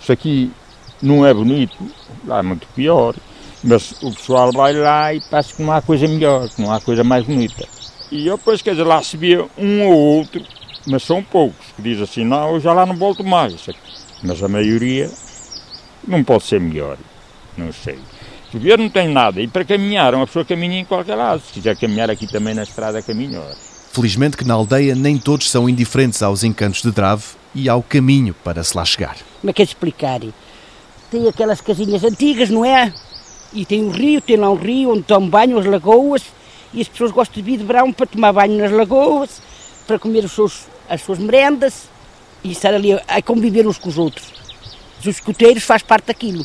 isso 0.00 0.12
aqui 0.12 0.50
não 1.02 1.24
é 1.26 1.34
bonito, 1.34 1.76
lá 2.26 2.38
é 2.38 2.42
muito 2.42 2.66
pior. 2.74 3.14
Mas 3.62 3.92
o 4.02 4.10
pessoal 4.12 4.52
vai 4.52 4.74
lá 4.74 5.14
e 5.14 5.20
parece 5.30 5.54
que 5.54 5.62
não 5.62 5.72
há 5.72 5.80
coisa 5.80 6.06
melhor, 6.06 6.48
que 6.48 6.60
não 6.60 6.72
há 6.72 6.80
coisa 6.80 7.02
mais 7.02 7.24
bonita. 7.24 7.66
E 8.10 8.26
eu 8.26 8.36
depois, 8.36 8.60
quer 8.60 8.72
dizer, 8.72 8.84
lá 8.84 9.02
se 9.02 9.16
via 9.16 9.46
um 9.56 9.86
ou 9.86 10.18
outro, 10.18 10.42
mas 10.86 11.02
são 11.02 11.22
poucos, 11.22 11.66
que 11.76 11.82
diz 11.82 12.00
assim, 12.00 12.24
não, 12.24 12.54
eu 12.54 12.60
já 12.60 12.72
lá 12.72 12.84
não 12.84 12.96
volto 12.96 13.24
mais. 13.24 13.68
Mas 14.22 14.42
a 14.42 14.48
maioria 14.48 15.10
não 16.06 16.22
pode 16.22 16.44
ser 16.44 16.60
melhor. 16.60 16.96
Não 17.56 17.72
sei. 17.72 17.98
Chover 18.50 18.78
não 18.78 18.88
tem 18.88 19.08
nada. 19.08 19.40
E 19.40 19.48
para 19.48 19.64
caminhar, 19.64 20.14
uma 20.14 20.26
pessoa 20.26 20.44
caminha 20.44 20.80
em 20.80 20.84
qualquer 20.84 21.14
lado. 21.14 21.42
Se 21.42 21.52
quiser 21.52 21.76
caminhar 21.76 22.10
aqui 22.10 22.26
também 22.26 22.54
na 22.54 22.62
estrada, 22.62 23.02
caminha. 23.02 23.40
Felizmente 23.92 24.36
que 24.36 24.44
na 24.44 24.54
aldeia 24.54 24.94
nem 24.94 25.18
todos 25.18 25.50
são 25.50 25.68
indiferentes 25.68 26.22
aos 26.22 26.44
encantos 26.44 26.82
de 26.82 26.90
Drave 26.90 27.24
e 27.54 27.68
ao 27.68 27.82
caminho 27.82 28.34
para 28.34 28.62
se 28.64 28.76
lá 28.76 28.84
chegar. 28.84 29.16
Como 29.40 29.50
é 29.50 29.52
que 29.52 29.62
é 29.62 29.64
explicar? 29.64 30.20
Tem 31.10 31.28
aquelas 31.28 31.60
casinhas 31.60 32.02
antigas, 32.02 32.50
não 32.50 32.64
é? 32.64 32.92
E 33.52 33.64
tem 33.64 33.84
um 33.84 33.90
rio, 33.90 34.20
tem 34.20 34.36
lá 34.36 34.50
um 34.50 34.56
rio 34.56 34.90
onde 34.90 35.02
tomam 35.02 35.30
banho, 35.30 35.58
as 35.58 35.64
lagoas, 35.64 36.22
e 36.72 36.80
as 36.80 36.88
pessoas 36.88 37.12
gostam 37.12 37.36
de 37.36 37.42
vir 37.42 37.58
de 37.58 37.64
verão 37.64 37.92
para 37.92 38.06
tomar 38.06 38.32
banho 38.32 38.58
nas 38.58 38.72
lagoas, 38.72 39.40
para 39.86 39.96
comer 39.96 40.24
os 40.24 40.32
seus, 40.32 40.66
as 40.88 41.02
suas 41.02 41.18
merendas 41.18 41.88
e 42.42 42.52
estar 42.52 42.74
ali 42.74 42.92
a, 42.92 43.22
conviver 43.22 43.66
uns 43.66 43.78
com 43.78 43.88
os 43.88 43.98
outros. 43.98 44.26
Os 45.00 45.06
escuteiros 45.06 45.62
faz 45.62 45.82
parte 45.82 46.06
daquilo. 46.06 46.44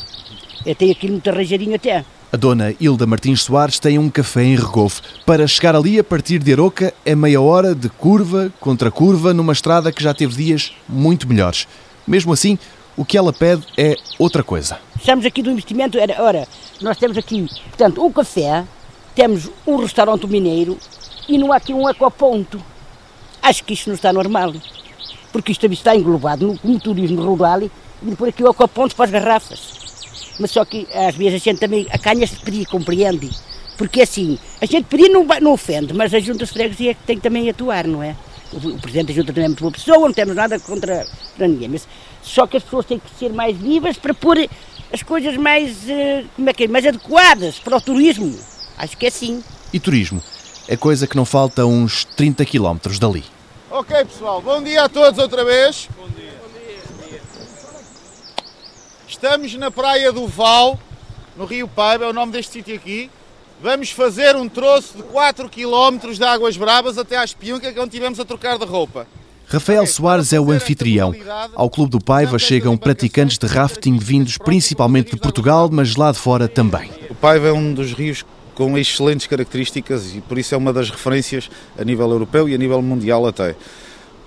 Eu 0.64 0.74
tenho 0.74 0.92
aquilo 0.92 1.12
muito 1.12 1.28
arranjadinho 1.30 1.74
até. 1.74 2.04
A 2.32 2.36
dona 2.36 2.74
Hilda 2.78 3.06
Martins 3.06 3.42
Soares 3.42 3.80
tem 3.80 3.98
um 3.98 4.08
café 4.08 4.44
em 4.44 4.54
Regovo. 4.54 5.00
Para 5.26 5.46
chegar 5.46 5.74
ali 5.74 5.98
a 5.98 6.04
partir 6.04 6.38
de 6.38 6.52
Aroca 6.52 6.94
é 7.04 7.14
meia 7.14 7.40
hora 7.40 7.74
de 7.74 7.88
curva 7.88 8.52
contra 8.60 8.90
curva 8.90 9.34
numa 9.34 9.52
estrada 9.52 9.90
que 9.90 10.02
já 10.02 10.14
teve 10.14 10.36
dias 10.36 10.72
muito 10.88 11.26
melhores. 11.26 11.66
Mesmo 12.06 12.32
assim, 12.32 12.56
o 12.96 13.04
que 13.04 13.18
ela 13.18 13.32
pede 13.32 13.66
é 13.76 13.96
outra 14.18 14.44
coisa. 14.44 14.78
Estamos 14.96 15.24
aqui 15.24 15.42
do 15.42 15.50
investimento, 15.50 15.98
era, 15.98 16.22
ora, 16.22 16.46
nós 16.80 16.98
temos 16.98 17.16
aqui, 17.16 17.48
portanto, 17.70 18.04
um 18.04 18.12
café, 18.12 18.64
temos 19.14 19.50
um 19.66 19.76
restaurante 19.76 20.26
mineiro 20.26 20.78
e 21.28 21.38
não 21.38 21.52
há 21.52 21.56
aqui 21.56 21.72
um 21.72 21.86
aquaponto. 21.88 22.62
Acho 23.42 23.64
que 23.64 23.74
isto 23.74 23.88
não 23.88 23.94
está 23.94 24.12
normal, 24.12 24.54
porque 25.32 25.52
isto 25.52 25.66
está 25.66 25.94
englobado 25.96 26.46
no, 26.46 26.72
no 26.72 26.80
turismo 26.80 27.22
rural 27.22 27.62
e 27.62 27.70
depois 28.02 28.32
aqui 28.32 28.42
o 28.42 28.48
aquaponto 28.48 28.94
para 28.94 29.06
as 29.06 29.10
garrafas 29.10 29.80
mas 30.40 30.50
só 30.50 30.64
que 30.64 30.88
às 30.92 31.14
vezes 31.14 31.34
a 31.34 31.38
gente 31.38 31.60
também, 31.60 31.86
a 31.90 31.98
canha 31.98 32.26
se 32.26 32.36
pedir, 32.36 32.66
compreende? 32.66 33.30
Porque 33.76 34.00
assim, 34.00 34.38
a 34.60 34.64
gente 34.64 34.84
pedir 34.84 35.10
não, 35.10 35.24
não 35.40 35.52
ofende, 35.52 35.92
mas 35.92 36.14
a 36.14 36.18
Junta 36.18 36.46
de 36.46 36.50
Freguesia 36.50 36.92
é 36.92 36.94
que 36.94 37.02
tem 37.02 37.18
também 37.18 37.48
atuar, 37.48 37.86
não 37.86 38.02
é? 38.02 38.16
O, 38.52 38.56
o 38.56 38.78
Presidente 38.78 39.08
da 39.08 39.14
Junta 39.14 39.26
também 39.28 39.44
é 39.44 39.48
muito 39.48 39.60
boa 39.60 39.72
pessoa, 39.72 39.98
não 39.98 40.12
temos 40.12 40.34
nada 40.34 40.58
contra, 40.58 41.06
contra 41.32 41.46
ninguém, 41.46 41.68
mas 41.68 41.86
só 42.22 42.46
que 42.46 42.56
as 42.56 42.62
pessoas 42.62 42.86
têm 42.86 42.98
que 42.98 43.10
ser 43.18 43.32
mais 43.32 43.56
vivas 43.56 43.98
para 43.98 44.14
pôr 44.14 44.48
as 44.92 45.02
coisas 45.02 45.36
mais, 45.36 45.84
uh, 45.84 46.26
como 46.34 46.48
é 46.48 46.52
que 46.54 46.64
é, 46.64 46.68
mais 46.68 46.86
adequadas 46.86 47.58
para 47.58 47.76
o 47.76 47.80
turismo. 47.80 48.34
Acho 48.78 48.96
que 48.96 49.04
é 49.04 49.08
assim. 49.08 49.44
E 49.72 49.78
turismo? 49.78 50.22
É 50.68 50.76
coisa 50.76 51.06
que 51.06 51.16
não 51.16 51.24
falta 51.24 51.64
uns 51.66 52.04
30 52.04 52.44
quilómetros 52.44 52.98
dali. 52.98 53.24
Ok, 53.70 54.04
pessoal, 54.04 54.40
bom 54.40 54.62
dia 54.62 54.84
a 54.84 54.88
todos 54.88 55.18
outra 55.18 55.44
vez. 55.44 55.88
Bom 55.96 56.08
dia. 56.08 56.30
Estamos 59.08 59.54
na 59.54 59.70
Praia 59.70 60.12
do 60.12 60.26
Val, 60.26 60.78
no 61.36 61.44
Rio 61.44 61.68
Paiva, 61.68 62.04
é 62.04 62.08
o 62.08 62.12
nome 62.12 62.32
deste 62.32 62.52
sítio 62.52 62.74
aqui. 62.74 63.10
Vamos 63.62 63.90
fazer 63.90 64.36
um 64.36 64.48
troço 64.48 64.96
de 64.96 65.02
4 65.02 65.48
km 65.48 66.12
de 66.14 66.24
Águas 66.24 66.56
Bravas 66.56 66.96
até 66.96 67.18
à 67.18 67.24
Espiunca, 67.24 67.72
que 67.72 67.78
é 67.78 67.82
onde 67.82 67.90
tivemos 67.90 68.18
a 68.18 68.24
trocar 68.24 68.58
de 68.58 68.64
roupa. 68.64 69.06
Rafael 69.46 69.84
Soares 69.84 70.32
é 70.32 70.40
o 70.40 70.50
anfitrião. 70.52 71.12
Ao 71.54 71.68
Clube 71.68 71.90
do 71.90 72.00
Paiva 72.00 72.38
chegam 72.38 72.76
praticantes 72.76 73.36
de 73.36 73.46
rafting 73.46 73.98
vindos 73.98 74.38
principalmente 74.38 75.10
de 75.10 75.16
Portugal, 75.16 75.68
mas 75.70 75.96
lá 75.96 76.12
de 76.12 76.18
fora 76.18 76.46
também. 76.46 76.88
O 77.10 77.14
Paiva 77.16 77.48
é 77.48 77.52
um 77.52 77.74
dos 77.74 77.92
rios 77.92 78.24
com 78.60 78.76
excelentes 78.76 79.26
características 79.26 80.14
e 80.14 80.20
por 80.20 80.36
isso 80.36 80.54
é 80.54 80.58
uma 80.58 80.70
das 80.70 80.90
referências 80.90 81.48
a 81.78 81.82
nível 81.82 82.10
europeu 82.10 82.46
e 82.46 82.54
a 82.54 82.58
nível 82.58 82.82
mundial 82.82 83.26
até 83.26 83.56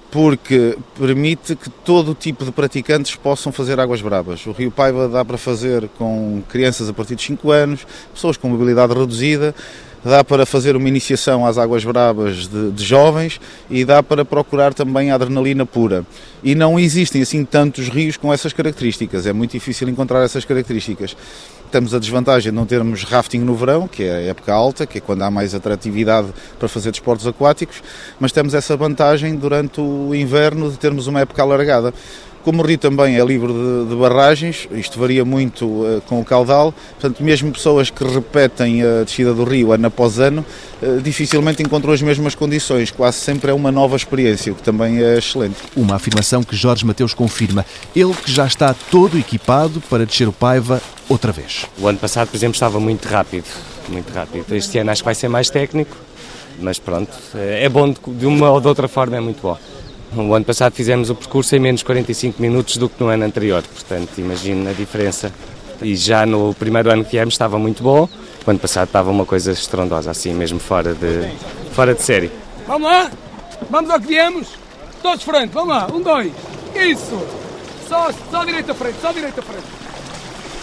porque 0.09 0.75
permite 0.97 1.55
que 1.55 1.69
todo 1.69 2.15
tipo 2.15 2.43
de 2.43 2.51
praticantes 2.51 3.15
possam 3.15 3.51
fazer 3.51 3.79
águas 3.79 3.99
bravas. 3.99 4.45
O 4.45 4.51
Rio 4.51 4.69
Paiva 4.69 5.07
dá 5.07 5.25
para 5.25 5.39
fazer 5.39 5.89
com 5.97 6.43
crianças 6.49 6.87
a 6.87 6.93
partir 6.93 7.15
de 7.15 7.23
5 7.23 7.49
anos, 7.49 7.85
pessoas 8.13 8.37
com 8.37 8.47
mobilidade 8.47 8.93
reduzida, 8.93 9.55
dá 10.03 10.23
para 10.23 10.45
fazer 10.45 10.75
uma 10.75 10.87
iniciação 10.87 11.45
às 11.45 11.57
águas 11.57 11.83
bravas 11.83 12.47
de, 12.47 12.71
de, 12.71 12.83
jovens 12.83 13.39
e 13.69 13.83
dá 13.83 14.03
para 14.03 14.23
procurar 14.23 14.73
também 14.73 15.09
a 15.09 15.15
adrenalina 15.15 15.65
pura. 15.65 16.05
E 16.43 16.53
não 16.53 16.79
existem 16.79 17.21
assim 17.21 17.43
tantos 17.43 17.89
rios 17.89 18.17
com 18.17 18.31
essas 18.31 18.53
características, 18.53 19.25
é 19.25 19.33
muito 19.33 19.51
difícil 19.51 19.89
encontrar 19.89 20.23
essas 20.23 20.45
características. 20.45 21.15
Temos 21.73 21.91
a 21.95 21.97
desvantagem 21.97 22.51
de 22.51 22.55
não 22.55 22.67
termos 22.67 23.03
rafting 23.03 23.39
no 23.39 23.55
verão, 23.55 23.87
que 23.87 24.03
é 24.03 24.11
a 24.11 24.21
época 24.25 24.53
alta, 24.53 24.85
que 24.85 24.99
é 24.99 25.01
quando 25.01 25.23
há 25.23 25.31
mais 25.31 25.55
atratividade 25.55 26.27
para 26.59 26.67
fazer 26.67 26.91
desportos 26.91 27.25
aquáticos, 27.25 27.81
mas 28.19 28.31
temos 28.31 28.53
essa 28.53 28.77
vantagem 28.77 29.35
durante 29.35 29.81
o 29.81 30.13
inverno 30.13 30.69
de 30.69 30.77
termos 30.77 31.07
uma 31.07 31.21
época 31.21 31.41
alargada. 31.41 31.91
Como 32.43 32.61
o 32.61 32.65
rio 32.65 32.77
também 32.77 33.17
é 33.17 33.25
livre 33.25 33.51
de, 33.51 33.89
de 33.89 33.95
barragens, 33.95 34.67
isto 34.73 34.99
varia 34.99 35.25
muito 35.25 35.65
uh, 35.65 36.03
com 36.07 36.19
o 36.19 36.25
caudal, 36.25 36.73
portanto, 36.99 37.23
mesmo 37.23 37.51
pessoas 37.51 37.89
que 37.89 38.03
repetem 38.03 38.83
a 38.83 39.03
descida 39.03 39.33
do 39.33 39.43
rio 39.43 39.71
ano 39.71 39.87
após 39.87 40.19
ano, 40.19 40.45
uh, 40.81 41.01
dificilmente 41.01 41.63
encontram 41.63 41.91
as 41.91 42.01
mesmas 42.03 42.35
condições, 42.35 42.91
quase 42.91 43.17
sempre 43.17 43.49
é 43.49 43.53
uma 43.53 43.71
nova 43.71 43.95
experiência, 43.95 44.51
o 44.51 44.55
que 44.55 44.61
também 44.61 45.01
é 45.01 45.17
excelente. 45.17 45.55
Uma 45.75 45.95
afirmação 45.95 46.43
que 46.43 46.55
Jorge 46.55 46.85
Mateus 46.85 47.15
confirma, 47.15 47.65
ele 47.95 48.13
que 48.13 48.31
já 48.31 48.45
está 48.45 48.75
todo 48.91 49.17
equipado 49.17 49.81
para 49.89 50.05
descer 50.05 50.27
o 50.27 50.33
Paiva 50.33 50.79
outra 51.13 51.31
vez. 51.31 51.65
O 51.79 51.87
ano 51.87 51.99
passado, 51.99 52.29
por 52.29 52.35
exemplo, 52.35 52.55
estava 52.55 52.79
muito 52.79 53.07
rápido, 53.07 53.45
muito 53.87 54.11
rápido. 54.11 54.53
Este 54.55 54.79
ano 54.79 54.91
acho 54.91 55.01
que 55.01 55.05
vai 55.05 55.15
ser 55.15 55.29
mais 55.29 55.49
técnico, 55.49 55.95
mas 56.59 56.79
pronto, 56.79 57.11
é 57.35 57.69
bom 57.69 57.91
de 57.91 58.25
uma 58.25 58.49
ou 58.49 58.59
de 58.59 58.67
outra 58.67 58.87
forma, 58.87 59.17
é 59.17 59.19
muito 59.19 59.41
bom. 59.41 59.57
O 60.15 60.33
ano 60.33 60.45
passado 60.45 60.73
fizemos 60.73 61.09
o 61.09 61.15
percurso 61.15 61.55
em 61.55 61.59
menos 61.59 61.81
45 61.81 62.41
minutos 62.41 62.77
do 62.77 62.87
que 62.87 63.01
no 63.01 63.09
ano 63.09 63.25
anterior, 63.25 63.63
portanto, 63.63 64.09
imagino 64.17 64.69
a 64.69 64.73
diferença. 64.73 65.31
E 65.81 65.95
já 65.95 66.25
no 66.25 66.53
primeiro 66.53 66.91
ano 66.91 67.03
que 67.03 67.11
viemos 67.11 67.33
estava 67.33 67.57
muito 67.57 67.81
bom, 67.81 68.07
o 68.45 68.49
ano 68.49 68.59
passado 68.59 68.87
estava 68.87 69.09
uma 69.09 69.25
coisa 69.25 69.51
estrondosa, 69.51 70.11
assim 70.11 70.33
mesmo 70.33 70.59
fora 70.59 70.93
de, 70.93 71.31
fora 71.73 71.93
de 71.95 72.01
série. 72.03 72.31
Vamos 72.67 72.87
lá? 72.89 73.11
Vamos 73.69 73.89
ao 73.89 73.99
que 73.99 74.07
viemos? 74.07 74.49
Todos 75.01 75.23
frente, 75.23 75.51
vamos 75.51 75.69
lá, 75.69 75.87
um, 75.91 76.01
dois. 76.01 76.31
Isso! 76.75 77.19
Só, 77.89 78.09
só 78.31 78.45
direita 78.45 78.73
frente, 78.73 78.95
só 79.01 79.11
direita 79.11 79.41
frente. 79.41 79.83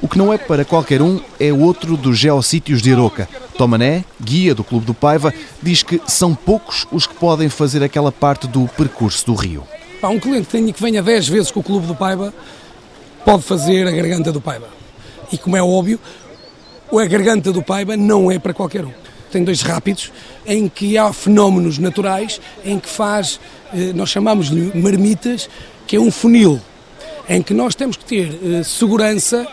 O 0.00 0.06
que 0.06 0.16
não 0.16 0.32
é 0.32 0.38
para 0.38 0.64
qualquer 0.64 1.02
um 1.02 1.20
é 1.40 1.52
outro 1.52 1.96
dos 1.96 2.16
geossítios 2.16 2.80
de 2.80 2.92
Aroca. 2.92 3.28
Tomané, 3.56 4.04
guia 4.22 4.54
do 4.54 4.62
Clube 4.62 4.86
do 4.86 4.94
Paiva, 4.94 5.34
diz 5.60 5.82
que 5.82 6.00
são 6.06 6.34
poucos 6.34 6.86
os 6.92 7.06
que 7.06 7.14
podem 7.14 7.48
fazer 7.48 7.82
aquela 7.82 8.12
parte 8.12 8.46
do 8.46 8.68
percurso 8.68 9.26
do 9.26 9.34
rio. 9.34 9.64
um 10.04 10.20
cliente 10.20 10.72
que 10.72 10.82
venha 10.82 11.02
10 11.02 11.28
vezes 11.28 11.50
com 11.50 11.60
o 11.60 11.62
Clube 11.62 11.86
do 11.86 11.96
Paiva 11.96 12.32
pode 13.24 13.42
fazer 13.42 13.86
a 13.88 13.90
Garganta 13.90 14.30
do 14.30 14.40
Paiva. 14.40 14.68
E 15.32 15.36
como 15.36 15.56
é 15.56 15.62
óbvio, 15.62 15.98
a 16.92 17.04
Garganta 17.06 17.52
do 17.52 17.62
Paiva 17.62 17.96
não 17.96 18.30
é 18.30 18.38
para 18.38 18.54
qualquer 18.54 18.84
um. 18.84 18.92
Tem 19.30 19.44
dois 19.44 19.60
rápidos 19.60 20.12
em 20.46 20.68
que 20.68 20.96
há 20.96 21.12
fenómenos 21.12 21.76
naturais 21.76 22.40
em 22.64 22.78
que 22.78 22.88
faz, 22.88 23.38
eh, 23.74 23.92
nós 23.92 24.08
chamamos-lhe 24.08 24.72
marmitas, 24.74 25.50
que 25.86 25.96
é 25.96 26.00
um 26.00 26.10
funil, 26.10 26.60
em 27.28 27.42
que 27.42 27.52
nós 27.52 27.74
temos 27.74 27.96
que 27.96 28.04
ter 28.04 28.38
eh, 28.42 28.62
segurança 28.62 29.46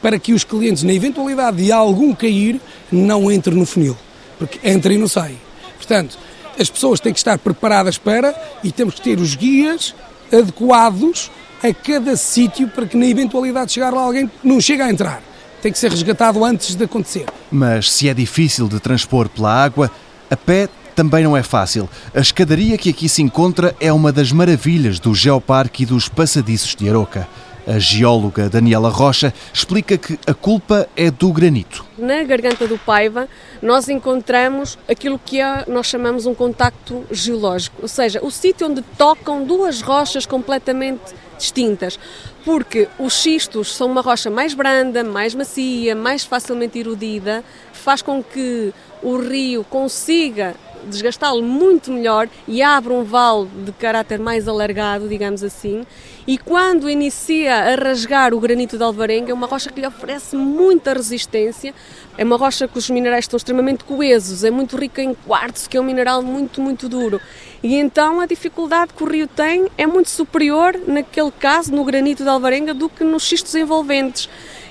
para 0.00 0.18
que 0.18 0.32
os 0.32 0.44
clientes, 0.44 0.82
na 0.82 0.92
eventualidade 0.92 1.56
de 1.58 1.72
algum 1.72 2.14
cair, 2.14 2.60
não 2.90 3.30
entrem 3.30 3.56
no 3.56 3.66
funil, 3.66 3.96
porque 4.38 4.58
entra 4.62 4.92
e 4.92 4.98
não 4.98 5.08
sai. 5.08 5.36
Portanto, 5.76 6.18
as 6.58 6.70
pessoas 6.70 7.00
têm 7.00 7.12
que 7.12 7.18
estar 7.18 7.38
preparadas 7.38 7.98
para 7.98 8.34
e 8.62 8.72
temos 8.72 8.94
que 8.94 9.02
ter 9.02 9.18
os 9.18 9.34
guias 9.34 9.94
adequados 10.32 11.30
a 11.62 11.72
cada 11.74 12.16
sítio 12.16 12.68
para 12.68 12.86
que, 12.86 12.96
na 12.96 13.06
eventualidade 13.06 13.66
de 13.66 13.72
chegar 13.72 13.92
lá 13.92 14.02
alguém, 14.02 14.30
não 14.42 14.60
chegue 14.60 14.82
a 14.82 14.90
entrar. 14.90 15.22
Tem 15.60 15.72
que 15.72 15.78
ser 15.78 15.90
resgatado 15.90 16.44
antes 16.44 16.74
de 16.74 16.84
acontecer. 16.84 17.26
Mas 17.50 17.90
se 17.90 18.08
é 18.08 18.14
difícil 18.14 18.68
de 18.68 18.78
transpor 18.78 19.28
pela 19.28 19.52
água, 19.52 19.90
a 20.30 20.36
pé 20.36 20.68
também 20.98 21.22
não 21.22 21.36
é 21.36 21.44
fácil. 21.44 21.88
A 22.12 22.18
escadaria 22.18 22.76
que 22.76 22.90
aqui 22.90 23.08
se 23.08 23.22
encontra 23.22 23.72
é 23.78 23.92
uma 23.92 24.10
das 24.10 24.32
maravilhas 24.32 24.98
do 24.98 25.14
Geoparque 25.14 25.84
e 25.84 25.86
dos 25.86 26.08
passadiços 26.08 26.74
de 26.74 26.88
Aroca. 26.88 27.28
A 27.68 27.78
geóloga 27.78 28.48
Daniela 28.48 28.88
Rocha 28.88 29.32
explica 29.54 29.96
que 29.96 30.18
a 30.26 30.34
culpa 30.34 30.88
é 30.96 31.08
do 31.08 31.32
granito. 31.32 31.84
Na 31.96 32.24
garganta 32.24 32.66
do 32.66 32.76
Paiva, 32.78 33.28
nós 33.62 33.88
encontramos 33.88 34.76
aquilo 34.88 35.20
que 35.24 35.40
é, 35.40 35.64
nós 35.68 35.86
chamamos 35.86 36.26
um 36.26 36.34
contacto 36.34 37.04
geológico, 37.12 37.76
ou 37.82 37.88
seja, 37.88 38.18
o 38.20 38.30
sítio 38.30 38.66
onde 38.66 38.82
tocam 38.96 39.44
duas 39.44 39.80
rochas 39.80 40.26
completamente 40.26 41.14
distintas, 41.38 41.96
porque 42.44 42.88
os 42.98 43.12
xistos 43.12 43.72
são 43.76 43.88
uma 43.88 44.00
rocha 44.00 44.30
mais 44.30 44.52
branda, 44.52 45.04
mais 45.04 45.32
macia, 45.32 45.94
mais 45.94 46.24
facilmente 46.24 46.76
erodida, 46.76 47.44
faz 47.72 48.02
com 48.02 48.20
que 48.20 48.74
o 49.00 49.16
rio 49.18 49.62
consiga 49.62 50.56
desgastá-lo 50.86 51.42
muito 51.42 51.90
melhor 51.90 52.28
e 52.46 52.62
abre 52.62 52.92
um 52.92 53.04
vale 53.04 53.48
de 53.64 53.72
caráter 53.72 54.18
mais 54.18 54.46
alargado, 54.46 55.08
digamos 55.08 55.42
assim. 55.42 55.84
E 56.26 56.36
quando 56.36 56.90
inicia 56.90 57.54
a 57.54 57.74
rasgar 57.74 58.34
o 58.34 58.40
granito 58.40 58.76
de 58.76 58.84
alvarenga, 58.84 59.30
é 59.30 59.34
uma 59.34 59.46
rocha 59.46 59.70
que 59.70 59.80
lhe 59.80 59.86
oferece 59.86 60.36
muita 60.36 60.92
resistência. 60.92 61.74
É 62.18 62.24
uma 62.24 62.36
rocha 62.36 62.68
que 62.68 62.76
os 62.76 62.90
minerais 62.90 63.24
estão 63.24 63.38
extremamente 63.38 63.84
coesos, 63.84 64.44
é 64.44 64.50
muito 64.50 64.76
rica 64.76 65.00
em 65.00 65.14
quartzo, 65.14 65.70
que 65.70 65.76
é 65.76 65.80
um 65.80 65.84
mineral 65.84 66.20
muito, 66.20 66.60
muito 66.60 66.88
duro. 66.88 67.20
E 67.62 67.76
então 67.76 68.20
a 68.20 68.26
dificuldade 68.26 68.92
que 68.92 69.02
o 69.02 69.06
rio 69.06 69.26
tem 69.26 69.68
é 69.78 69.86
muito 69.86 70.10
superior, 70.10 70.78
naquele 70.86 71.30
caso, 71.30 71.72
no 71.74 71.82
granito 71.84 72.22
de 72.22 72.28
alvarenga, 72.28 72.74
do 72.74 72.88
que 72.88 73.04
nos 73.04 73.22
xistos 73.22 73.54
envolventes. 73.54 74.28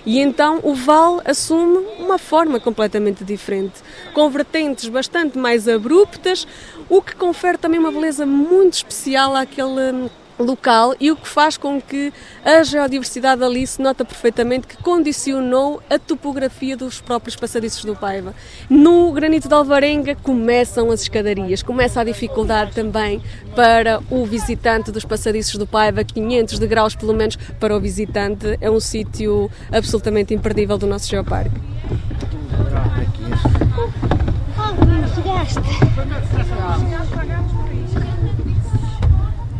E 0.07 0.21
então 0.21 0.61
o 0.63 0.73
vale 0.73 1.19
assume 1.25 1.85
uma 1.99 2.17
forma 2.17 2.61
completamente 2.61 3.25
diferente, 3.25 3.81
com 4.13 4.29
vertentes 4.29 4.87
bastante 4.87 5.37
mais 5.37 5.67
abruptas, 5.67 6.47
o 6.87 7.01
que 7.01 7.13
confere 7.13 7.57
também 7.57 7.77
uma 7.77 7.91
beleza 7.91 8.25
muito 8.25 8.75
especial 8.75 9.35
àquele 9.35 10.09
local 10.39 10.95
e 10.99 11.11
o 11.11 11.15
que 11.15 11.27
faz 11.27 11.57
com 11.57 11.81
que 11.81 12.13
a 12.43 12.63
geodiversidade 12.63 13.43
ali 13.43 13.65
se 13.65 13.81
nota 13.81 14.05
perfeitamente 14.05 14.67
que 14.67 14.77
condicionou 14.77 15.81
a 15.89 15.97
topografia 15.97 16.77
dos 16.77 17.01
próprios 17.01 17.35
passadiços 17.35 17.83
do 17.85 17.95
Paiva. 17.95 18.33
No 18.69 19.11
granito 19.11 19.47
de 19.47 19.53
Alvarenga 19.53 20.15
começam 20.15 20.91
as 20.91 21.01
escadarias, 21.01 21.63
começa 21.63 22.01
a 22.01 22.03
dificuldade 22.03 22.71
também 22.73 23.21
para 23.55 24.01
o 24.09 24.25
visitante 24.25 24.91
dos 24.91 25.05
passadiços 25.05 25.55
do 25.55 25.65
Paiva, 25.65 26.03
500 26.03 26.59
degraus 26.59 26.95
pelo 26.95 27.13
menos 27.13 27.35
para 27.59 27.75
o 27.75 27.79
visitante, 27.79 28.57
é 28.61 28.69
um 28.69 28.79
sítio 28.79 29.49
absolutamente 29.71 30.33
imperdível 30.33 30.77
do 30.77 30.87
nosso 30.87 31.09
geoparque. 31.09 31.57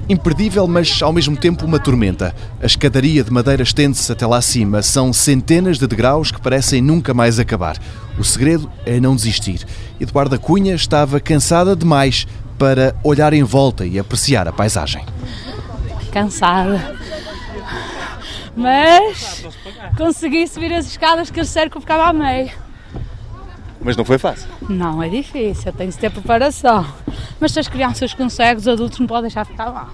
Imperdível, 0.10 0.65
mas 0.67 1.02
ao 1.02 1.12
mesmo 1.12 1.36
tempo 1.36 1.65
uma 1.65 1.80
tormenta. 1.80 2.34
A 2.62 2.65
escadaria 2.65 3.24
de 3.24 3.32
madeira 3.32 3.62
estende-se 3.62 4.10
até 4.10 4.26
lá 4.26 4.38
acima. 4.38 4.82
São 4.82 5.12
centenas 5.12 5.78
de 5.78 5.86
degraus 5.86 6.32
que 6.32 6.39
parecem 6.39 6.82
nunca 6.82 7.13
mais 7.13 7.39
acabar. 7.39 7.78
O 8.17 8.24
segredo 8.24 8.72
é 8.86 9.00
não 9.00 9.15
desistir. 9.15 9.65
Eduarda 10.00 10.38
Cunha 10.38 10.74
estava 10.76 11.20
cansada 11.20 11.76
demais 11.76 12.26
para 12.58 12.96
olhar 13.04 13.34
em 13.34 13.43
volta 13.43 13.86
e 13.86 14.00
apreciar 14.00 14.48
a 14.48 14.54
paisagem. 14.54 15.06
Cansada. 16.12 16.96
Mas 18.56 19.46
consegui 19.98 20.48
subir 20.48 20.74
as 20.74 20.88
escadas 20.88 21.30
que 21.30 21.41
que 21.70 21.78
eu 21.78 21.82
ficava 21.82 22.06
a 22.06 22.13
meio. 22.13 22.66
Mas 23.79 23.95
não 23.95 24.03
foi 24.03 24.17
fácil? 24.17 24.47
Não, 24.67 25.01
é 25.01 25.09
difícil, 25.09 25.71
tem 25.73 25.89
de 25.89 25.97
ter 25.97 26.11
preparação. 26.11 26.85
Mas 27.39 27.51
se 27.51 27.59
as 27.59 27.67
crianças 27.67 28.13
conseguem, 28.13 28.57
os 28.57 28.67
adultos 28.67 28.99
não 28.99 29.07
podem 29.07 29.23
deixar 29.23 29.45
ficar 29.45 29.65
lá. 29.65 29.89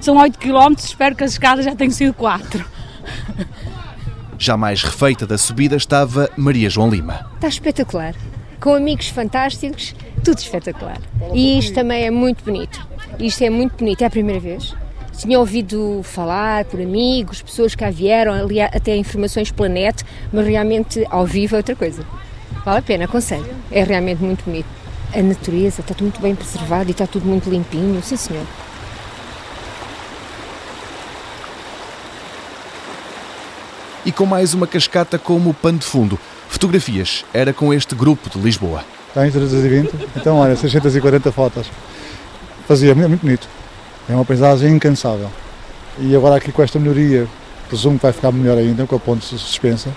São 0.00 0.16
8 0.16 0.38
km, 0.38 0.74
espero 0.78 1.16
que 1.16 1.24
as 1.24 1.32
escadas 1.32 1.64
já 1.64 1.74
tenham 1.74 1.90
sido 1.90 2.14
4. 2.14 2.64
Já 4.38 4.56
mais 4.56 4.82
refeita 4.84 5.26
da 5.26 5.36
subida 5.36 5.74
estava 5.74 6.30
Maria 6.36 6.70
João 6.70 6.88
Lima. 6.88 7.26
Está 7.34 7.48
espetacular. 7.48 8.14
Com 8.60 8.74
amigos 8.74 9.08
fantásticos, 9.08 9.94
tudo 10.24 10.38
espetacular. 10.38 11.00
E 11.32 11.58
isto 11.58 11.74
também 11.74 12.04
é 12.04 12.10
muito 12.10 12.44
bonito. 12.44 12.86
Isto 13.18 13.42
é 13.42 13.50
muito 13.50 13.76
bonito, 13.76 14.02
é 14.02 14.06
a 14.06 14.10
primeira 14.10 14.40
vez. 14.40 14.76
Tinha 15.18 15.36
ouvido 15.36 16.00
falar 16.04 16.64
por 16.66 16.80
amigos, 16.80 17.42
pessoas 17.42 17.74
que 17.74 17.84
cá 17.84 17.90
vieram, 17.90 18.32
ali 18.32 18.60
até 18.60 18.96
informações 18.96 19.50
planeta, 19.50 20.04
mas 20.32 20.46
realmente 20.46 21.04
ao 21.10 21.26
vivo 21.26 21.56
é 21.56 21.58
outra 21.58 21.74
coisa. 21.74 22.06
Vale 22.64 22.78
a 22.78 22.82
pena, 22.82 23.04
aconselho. 23.04 23.44
É 23.72 23.82
realmente 23.82 24.22
muito 24.22 24.44
bonito. 24.44 24.68
A 25.12 25.20
natureza 25.20 25.80
está 25.80 25.92
tudo 25.92 26.04
muito 26.04 26.20
bem 26.20 26.36
preservado 26.36 26.88
e 26.88 26.92
está 26.92 27.04
tudo 27.04 27.26
muito 27.26 27.50
limpinho, 27.50 28.00
sim 28.00 28.16
senhor. 28.16 28.46
E 34.06 34.12
com 34.12 34.24
mais 34.24 34.54
uma 34.54 34.68
cascata 34.68 35.18
como 35.18 35.52
pano 35.52 35.78
de 35.78 35.84
fundo. 35.84 36.16
Fotografias 36.48 37.24
era 37.34 37.52
com 37.52 37.74
este 37.74 37.92
grupo 37.92 38.30
de 38.30 38.38
Lisboa. 38.38 38.84
Está 39.08 39.26
em 39.26 39.32
320? 39.32 39.90
Então, 40.16 40.36
olha, 40.36 40.54
640 40.54 41.32
fotos. 41.32 41.66
Fazia 42.68 42.94
muito 42.94 43.20
bonito. 43.20 43.48
É 44.08 44.14
uma 44.14 44.24
paisagem 44.24 44.74
incansável. 44.74 45.30
E 45.98 46.14
agora 46.16 46.36
aqui 46.36 46.50
com 46.50 46.62
esta 46.62 46.78
melhoria, 46.78 47.26
presumo 47.68 47.98
que 47.98 48.02
vai 48.02 48.12
ficar 48.12 48.32
melhor 48.32 48.56
ainda, 48.56 48.86
com 48.86 48.96
a 48.96 48.98
ponte 48.98 49.24
suspensa. 49.24 49.90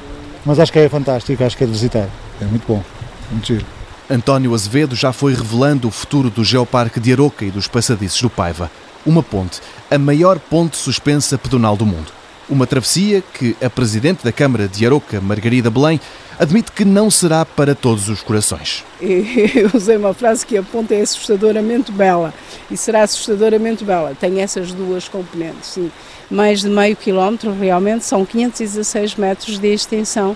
Mas 0.45 0.60
acho 0.60 0.71
que 0.71 0.80
é 0.80 0.89
fantástico, 0.89 1.43
acho 1.43 1.56
que 1.56 1.63
é 1.63 1.67
de 1.67 1.74
visitar. 1.74 2.10
É 2.41 2.45
muito 2.45 2.65
bom, 2.67 2.84
muito 3.32 3.47
giro. 3.47 3.65
António 4.10 4.54
Azevedo 4.54 4.95
já 4.95 5.13
foi 5.13 5.34
revelando 5.34 5.88
o 5.88 5.91
futuro 5.91 6.30
do 6.30 6.43
Geoparque 6.43 7.00
de 7.00 7.13
Aroca 7.13 7.45
e 7.45 7.52
dos 7.52 7.67
passadiços 7.67 8.21
do 8.21 8.30
Paiva. 8.30 8.69
Uma 9.06 9.24
ponte, 9.24 9.62
a 9.89 9.97
maior 9.97 10.38
ponte 10.38 10.76
suspensa 10.76 11.38
pedonal 11.38 11.78
do 11.78 11.86
mundo. 11.86 12.20
Uma 12.51 12.67
travessia 12.67 13.23
que 13.33 13.55
a 13.63 13.69
Presidente 13.69 14.25
da 14.25 14.31
Câmara 14.33 14.67
de 14.67 14.85
Aroca, 14.85 15.21
Margarida 15.21 15.69
Belém, 15.69 16.01
admite 16.37 16.69
que 16.73 16.83
não 16.83 17.09
será 17.09 17.45
para 17.45 17.73
todos 17.73 18.09
os 18.09 18.21
corações. 18.21 18.83
Eu 18.99 19.71
usei 19.73 19.95
uma 19.95 20.13
frase 20.13 20.45
que 20.45 20.57
a 20.57 20.61
ponte 20.61 20.93
é 20.93 20.99
assustadoramente 20.99 21.93
bela 21.93 22.33
e 22.69 22.75
será 22.75 23.03
assustadoramente 23.03 23.85
bela. 23.85 24.13
Tem 24.19 24.41
essas 24.41 24.73
duas 24.73 25.07
componentes, 25.07 25.69
sim. 25.69 25.89
Mais 26.29 26.59
de 26.59 26.67
meio 26.67 26.97
quilómetro, 26.97 27.53
realmente, 27.57 28.03
são 28.03 28.25
516 28.25 29.15
metros 29.15 29.57
de 29.57 29.73
extensão 29.73 30.35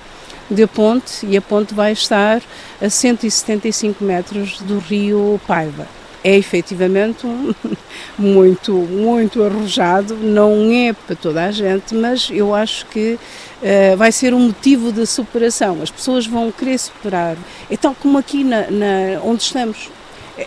de 0.50 0.66
ponte 0.68 1.26
e 1.26 1.36
a 1.36 1.42
ponte 1.42 1.74
vai 1.74 1.92
estar 1.92 2.42
a 2.82 2.90
175 2.90 4.02
metros 4.02 4.62
do 4.62 4.80
rio 4.80 5.38
Paiva. 5.46 5.86
É 6.28 6.36
efetivamente 6.36 7.28
um, 7.28 7.54
muito, 8.18 8.74
muito 8.74 9.44
arrojado, 9.44 10.16
não 10.16 10.72
é 10.72 10.92
para 10.92 11.16
toda 11.16 11.46
a 11.46 11.52
gente, 11.52 11.94
mas 11.94 12.32
eu 12.32 12.56
acho 12.56 12.88
que 12.88 13.20
uh, 13.62 13.96
vai 13.96 14.12
ser 14.12 14.34
um 14.34 14.40
motivo 14.40 14.92
de 14.92 15.06
superação. 15.06 15.84
As 15.84 15.92
pessoas 15.92 16.26
vão 16.26 16.52
querer 16.52 16.80
superar. 16.80 17.38
É 17.70 17.78
tal 17.78 17.94
como 17.94 18.18
aqui 18.18 18.44
na, 18.44 18.72
na 18.72 19.22
onde 19.24 19.44
estamos. 19.44 19.92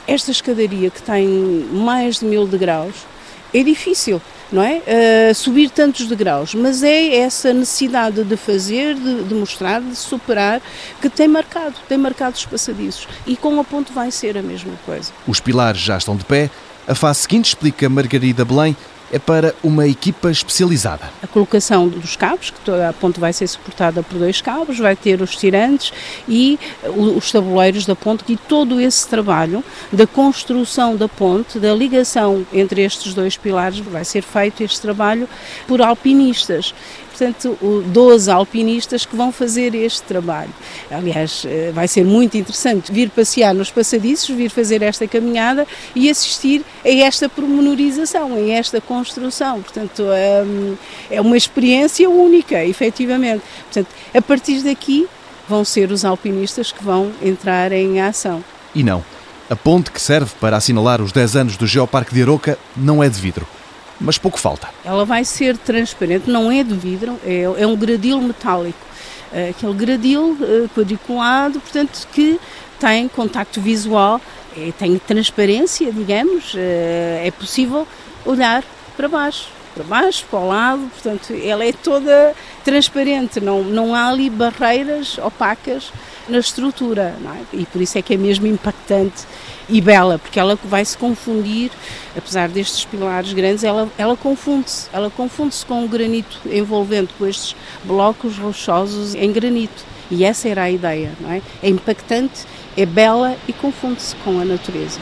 Esta 0.05 0.33
escadaria 0.33 0.91
que 0.91 1.01
tem 1.01 1.29
mais 1.71 2.19
de 2.19 2.25
mil 2.25 2.45
degraus 2.45 3.07
é 3.55 3.62
difícil 3.62 4.21
não 4.50 4.62
é? 4.62 4.82
Uh, 5.30 5.34
subir 5.34 5.70
tantos 5.70 6.06
degraus, 6.06 6.54
mas 6.54 6.82
é 6.82 7.16
essa 7.16 7.52
necessidade 7.52 8.24
de 8.24 8.37
fazer, 8.37 8.94
de, 8.94 9.24
de, 9.24 9.34
mostrar, 9.34 9.80
de 9.80 9.94
superar, 9.94 10.61
que 11.00 11.08
tem 11.08 11.28
marcado, 11.28 11.74
tem 11.88 11.98
marcado 11.98 12.37
os 12.37 12.46
passadiços. 12.46 13.06
E 13.26 13.37
com 13.37 13.58
a 13.61 13.64
ponte 13.64 13.92
vai 13.92 14.11
ser 14.11 14.37
a 14.38 14.42
mesma 14.42 14.72
coisa. 14.84 15.12
Os 15.26 15.40
pilares 15.40 15.80
já 15.80 15.98
estão 15.98 16.16
de 16.16 16.24
pé. 16.24 16.50
A 16.87 16.94
fase 16.94 17.20
seguinte, 17.20 17.48
explica 17.48 17.88
Margarida 17.88 18.44
Belém, 18.44 18.74
é 19.12 19.18
para 19.18 19.55
uma 19.62 19.87
equipa 19.87 20.31
especializada. 20.31 21.11
A 21.23 21.27
colocação 21.27 21.88
dos 21.88 22.16
cabos, 22.16 22.51
que 22.51 22.71
a 22.71 22.92
ponte 22.92 23.18
vai 23.18 23.33
ser 23.33 23.47
suportada 23.47 24.03
por 24.03 24.18
dois 24.18 24.40
cabos, 24.40 24.79
vai 24.79 24.94
ter 24.94 25.21
os 25.21 25.37
tirantes 25.37 25.92
e 26.29 26.59
os 26.97 27.31
tabuleiros 27.33 27.87
da 27.87 27.97
ponte 27.97 28.25
e 28.29 28.37
todo 28.37 28.81
esse 28.81 29.07
trabalho 29.09 29.64
da 29.92 30.07
construção 30.07 30.97
da 30.97 31.09
ponte, 31.09 31.59
da 31.59 31.75
ligação 31.75 32.47
entre 32.53 32.83
estes 32.83 33.14
dois 33.14 33.37
pilares, 33.37 33.79
vai 33.79 34.05
ser 34.05 34.23
feito 34.23 34.62
este 34.62 34.81
trabalho 34.81 35.29
por 35.66 35.81
alpinistas 35.81 36.75
portanto, 37.18 37.59
12 37.87 38.31
alpinistas 38.31 39.04
que 39.04 39.16
vão 39.16 39.33
fazer 39.33 39.74
este 39.74 40.02
trabalho. 40.02 40.52
Aliás, 40.90 41.44
eh, 41.44 41.72
vai 41.74 41.88
ser 41.88 42.04
muito 42.04 42.37
interessante 42.37 42.92
vir 42.92 43.11
passear 43.11 43.52
nos 43.52 43.70
passadiços, 43.70 44.28
vir 44.28 44.50
fazer 44.50 44.83
esta 44.83 45.07
caminhada 45.09 45.66
e 45.94 46.09
assistir 46.09 46.64
a 46.85 46.88
esta 46.88 47.28
pormenorização, 47.28 48.35
a 48.35 48.40
esta 48.40 48.81
construção. 48.81 49.61
Portanto, 49.61 50.04
hum, 50.46 50.76
é 51.11 51.20
uma 51.20 51.37
experiência 51.37 52.09
única, 52.09 52.64
efetivamente. 52.64 53.42
Portanto, 53.64 53.88
a 54.14 54.22
partir 54.22 54.62
daqui 54.62 55.09
vão 55.48 55.64
ser 55.64 55.90
os 55.90 56.04
alpinistas 56.04 56.70
que 56.70 56.85
vão 56.85 57.11
entrar 57.20 57.72
em 57.72 58.00
ação. 58.00 58.44
E 58.74 58.85
não. 58.85 59.02
A 59.50 59.57
ponte 59.57 59.90
que 59.90 60.00
serve 60.00 60.31
para 60.40 60.57
assinalar 60.57 61.00
os 61.00 61.11
10 61.11 61.37
anos 61.37 61.57
do 61.57 61.66
Geoparque 61.66 62.14
de 62.14 62.22
Aroca 62.22 62.59
não 62.76 63.02
é 63.02 63.09
de 63.09 63.18
vidro 63.18 63.58
mas 64.00 64.18
pouco 64.18 64.38
falta. 64.38 64.68
Ela 64.84 65.04
vai 65.04 65.24
ser 65.24 65.56
transparente, 65.56 66.30
não 66.30 66.50
é 66.50 66.62
de 66.62 66.74
vidro, 66.74 67.18
é, 67.24 67.42
é 67.42 67.66
um 67.66 67.76
gradil 67.76 68.20
metálico. 68.20 68.78
É 69.32 69.50
aquele 69.50 69.74
gradil 69.74 70.37
é, 70.40 70.68
quadriculado, 70.74 71.61
portanto, 71.61 72.06
que 72.12 72.40
tem 72.78 73.08
contacto 73.08 73.61
visual, 73.61 74.20
é, 74.56 74.72
tem 74.78 74.98
transparência, 74.98 75.92
digamos, 75.92 76.54
é, 76.56 77.24
é 77.26 77.30
possível 77.30 77.87
olhar 78.24 78.64
para 78.96 79.08
baixo 79.08 79.58
para 79.78 79.84
baixo, 79.84 80.26
para 80.28 80.40
o 80.40 80.48
lado, 80.48 80.90
portanto, 80.92 81.32
ela 81.44 81.64
é 81.64 81.72
toda 81.72 82.34
transparente, 82.64 83.40
não, 83.40 83.62
não 83.62 83.94
há 83.94 84.08
ali 84.08 84.28
barreiras 84.28 85.18
opacas 85.18 85.92
na 86.29 86.38
estrutura, 86.38 87.14
é? 87.25 87.57
e 87.57 87.67
por 87.67 87.81
isso 87.81 87.99
é 87.99 88.03
que 88.03 88.14
é 88.14 88.17
mesmo 88.17 88.47
impactante 88.47 89.25
e 89.69 89.81
bela, 89.81 90.19
porque 90.19 90.41
ela 90.41 90.59
vai 90.64 90.85
se 90.85 90.97
confundir, 90.97 91.71
apesar 92.17 92.49
destes 92.49 92.85
pilares 92.85 93.33
grandes, 93.33 93.64
ela, 93.64 93.88
ela 93.99 94.17
confunde-se, 94.17 94.88
ela 94.93 95.11
confunde-se 95.11 95.64
com 95.67 95.85
o 95.85 95.88
granito 95.88 96.41
envolvente, 96.47 97.12
com 97.19 97.27
estes 97.27 97.55
blocos 97.85 98.38
rochosos 98.38 99.14
em 99.14 99.31
granito. 99.31 99.85
E 100.11 100.25
essa 100.25 100.49
era 100.49 100.62
a 100.62 100.71
ideia, 100.71 101.12
não 101.21 101.31
é? 101.31 101.43
É 101.62 101.69
impactante 101.69 102.47
é 102.77 102.87
bela 102.87 103.37
e 103.47 103.53
confunde-se 103.53 104.14
com 104.17 104.41
a 104.41 104.45
natureza. 104.45 105.01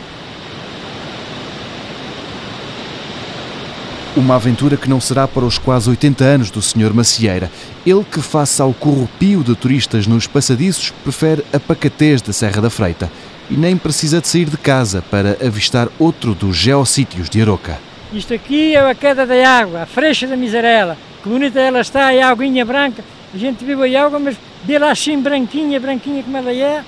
Uma 4.17 4.37
aventura 4.37 4.79
que 4.79 4.89
não 4.89 4.99
será 4.99 5.29
para 5.29 5.45
os 5.45 5.59
quase 5.59 5.91
80 5.91 6.25
anos 6.25 6.51
do 6.51 6.63
Sr. 6.63 6.95
Macieira. 6.95 7.51
Ele 7.85 8.03
que, 8.03 8.23
face 8.23 8.63
ao 8.63 8.73
corrupio 8.73 9.45
de 9.45 9.55
turistas 9.55 10.07
nos 10.07 10.27
passadiços, 10.27 10.91
prefere 11.05 11.45
a 11.53 11.61
pacatez 11.61 12.23
da 12.23 12.33
Serra 12.33 12.63
da 12.63 12.71
Freita 12.71 13.11
e 13.51 13.55
nem 13.55 13.77
precisa 13.77 14.19
de 14.19 14.27
sair 14.27 14.47
de 14.47 14.57
casa 14.57 15.05
para 15.11 15.37
avistar 15.47 15.89
outro 15.99 16.35
dos 16.35 16.57
geossítios 16.57 17.29
de 17.29 17.43
Aroca. 17.43 17.79
Isto 18.11 18.33
aqui 18.33 18.75
é 18.75 18.91
a 18.91 18.95
queda 18.95 19.27
da 19.27 19.47
água, 19.47 19.83
a 19.83 19.87
freixa 19.87 20.27
da 20.27 20.35
Miserela. 20.35 20.97
Que 21.23 21.29
bonita 21.29 21.61
ela 21.61 21.83
está, 21.83 22.09
a 22.09 22.31
aguinha 22.31 22.65
branca. 22.65 23.05
A 23.35 23.37
gente 23.37 23.67
bebe 23.67 23.95
a 23.95 24.07
água, 24.07 24.19
mas 24.19 24.39
vê 24.65 24.79
lá 24.79 24.93
assim 24.93 25.21
branquinha, 25.21 25.79
branquinha 25.79 26.23
como 26.23 26.39
ela 26.39 26.53
é. 26.53 26.83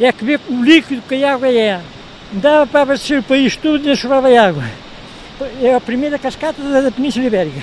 É 0.00 0.10
que 0.10 0.24
vê 0.24 0.40
o 0.48 0.64
líquido 0.64 1.00
que 1.08 1.22
a 1.22 1.34
água 1.34 1.48
é. 1.48 1.80
Dava 2.32 2.66
para 2.66 2.82
abastecer 2.82 3.20
o 3.20 3.22
país 3.22 3.54
todo 3.54 3.88
e 3.88 3.96
sobrava 3.96 4.28
água 4.36 4.64
é 5.62 5.74
a 5.74 5.80
primeira 5.80 6.18
cascata 6.18 6.62
da 6.62 6.90
Península 6.90 7.26
Ibérica. 7.26 7.60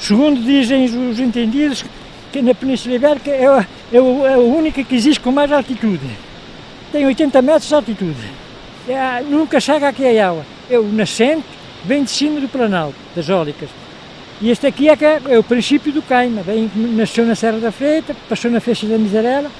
Segundo 0.00 0.40
dizem 0.40 0.84
os 0.84 1.20
entendidos, 1.20 1.84
que 2.32 2.42
na 2.42 2.54
Península 2.54 2.94
Ibérica 2.94 3.30
é 3.30 3.46
a, 3.46 3.66
é 3.92 3.98
a 3.98 4.38
única 4.38 4.82
que 4.82 4.94
existe 4.94 5.20
com 5.20 5.30
mais 5.30 5.52
altitude. 5.52 6.10
Tem 6.90 7.06
80 7.06 7.40
metros 7.42 7.68
de 7.68 7.74
altitude. 7.74 8.30
É, 8.88 9.22
nunca 9.22 9.60
chega 9.60 9.88
aqui 9.88 10.18
a 10.18 10.28
água. 10.28 10.44
É 10.68 10.78
o 10.78 10.84
nascente, 10.84 11.44
vem 11.84 12.02
de 12.02 12.10
cima 12.10 12.40
do 12.40 12.48
Planalto, 12.48 12.96
das 13.14 13.28
Ólicas. 13.28 13.70
E 14.40 14.50
este 14.50 14.66
aqui 14.66 14.88
é, 14.88 14.92
é, 14.92 15.34
é 15.34 15.38
o 15.38 15.44
princípio 15.44 15.92
do 15.92 16.02
Caima. 16.02 16.42
Vem, 16.42 16.70
nasceu 16.74 17.24
na 17.24 17.36
Serra 17.36 17.58
da 17.58 17.70
Freita, 17.70 18.16
passou 18.28 18.50
na 18.50 18.60
Feixa 18.60 18.86
da 18.86 18.98
Miserela 18.98 19.50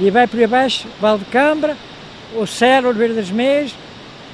e 0.00 0.10
vai 0.10 0.26
por 0.26 0.42
abaixo, 0.42 0.88
Val 1.00 1.18
de 1.18 1.24
Cambra, 1.26 1.76
o 2.34 2.46
Serra, 2.46 2.88
Oliveira 2.88 3.12
das 3.12 3.30
Meias, 3.30 3.74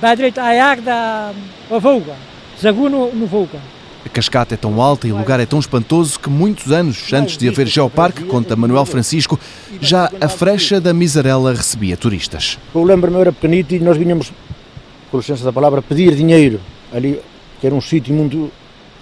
vai 0.00 0.16
direito 0.16 0.38
à 0.38 0.44
água 0.44 0.82
da 0.84 1.32
Volga, 1.80 2.14
Zagu 2.60 2.88
no, 2.88 3.12
no 3.12 3.26
Volga. 3.26 3.58
A 4.04 4.08
cascata 4.08 4.54
é 4.54 4.56
tão 4.56 4.80
alta 4.80 5.06
e 5.06 5.12
o 5.12 5.18
lugar 5.18 5.38
é 5.38 5.44
tão 5.44 5.58
espantoso 5.58 6.18
que 6.18 6.30
muitos 6.30 6.72
anos 6.72 7.12
antes 7.12 7.36
de 7.36 7.48
haver 7.48 7.66
geoparque, 7.66 8.24
conta 8.24 8.56
Manuel 8.56 8.86
Francisco, 8.86 9.38
já 9.80 10.10
a 10.20 10.28
frecha 10.28 10.80
da 10.80 10.94
Miserela 10.94 11.52
recebia 11.52 11.96
turistas. 11.96 12.58
Eu 12.74 12.84
lembro-me, 12.84 13.16
eu 13.16 13.20
era 13.20 13.32
pequenito 13.32 13.74
e 13.74 13.80
nós 13.80 13.96
vinhamos, 13.96 14.32
com 15.10 15.18
licença 15.18 15.44
da 15.44 15.52
palavra, 15.52 15.82
pedir 15.82 16.14
dinheiro 16.14 16.60
ali, 16.92 17.20
que 17.60 17.66
era 17.66 17.74
um 17.74 17.80
sítio 17.80 18.14
muito 18.14 18.50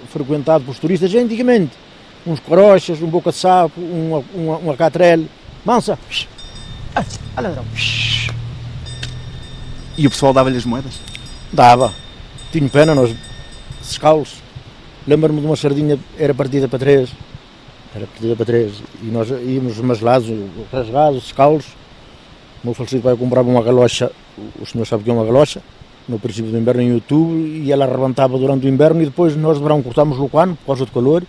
frequentado 0.08 0.64
pelos 0.64 0.78
turistas 0.78 1.14
antigamente. 1.14 1.72
Uns 2.26 2.40
corochas, 2.40 3.00
um 3.00 3.06
boca 3.06 3.30
de 3.30 3.36
sapo, 3.36 3.80
um, 3.80 4.24
um, 4.34 4.66
um 4.66 4.70
acatrel. 4.72 5.24
Mansa! 5.64 5.96
Olha, 7.36 7.54
e 9.96 10.06
o 10.06 10.10
pessoal 10.10 10.32
dava-lhe 10.32 10.56
as 10.56 10.64
moedas? 10.64 11.00
Dava. 11.52 11.92
Tinha 12.52 12.68
pena, 12.68 12.94
nós 12.94 13.14
descalços. 13.80 14.38
Lembro-me 15.06 15.40
de 15.40 15.46
uma 15.46 15.56
sardinha, 15.56 15.98
era 16.18 16.34
partida 16.34 16.68
para 16.68 16.78
três. 16.78 17.10
Era 17.94 18.06
partida 18.06 18.36
para 18.36 18.44
três. 18.44 18.82
E 19.02 19.06
nós 19.06 19.28
íamos 19.30 19.78
maselados, 19.78 20.28
rasgados, 20.72 21.22
descalços. 21.22 21.72
O 22.62 22.66
meu 22.66 22.74
falecido 22.74 23.02
pai 23.02 23.16
comprava 23.16 23.48
uma 23.48 23.62
galocha, 23.62 24.10
o 24.60 24.66
senhor 24.66 24.84
sabe 24.86 25.02
o 25.02 25.04
que 25.04 25.10
é 25.10 25.12
uma 25.12 25.24
galocha, 25.24 25.62
no 26.08 26.18
princípio 26.18 26.50
do 26.50 26.58
inverno 26.58 26.82
em 26.82 26.94
outubro, 26.94 27.38
e 27.38 27.70
ela 27.70 27.84
arrebentava 27.84 28.36
durante 28.38 28.66
o 28.66 28.68
inverno, 28.68 29.02
e 29.02 29.04
depois 29.04 29.36
nós 29.36 29.56
de 29.56 29.62
verão 29.62 29.82
cortámos 29.82 30.18
o 30.18 30.28
cano, 30.28 30.56
por 30.56 30.66
causa 30.66 30.84
do 30.84 30.90
calor, 30.90 31.22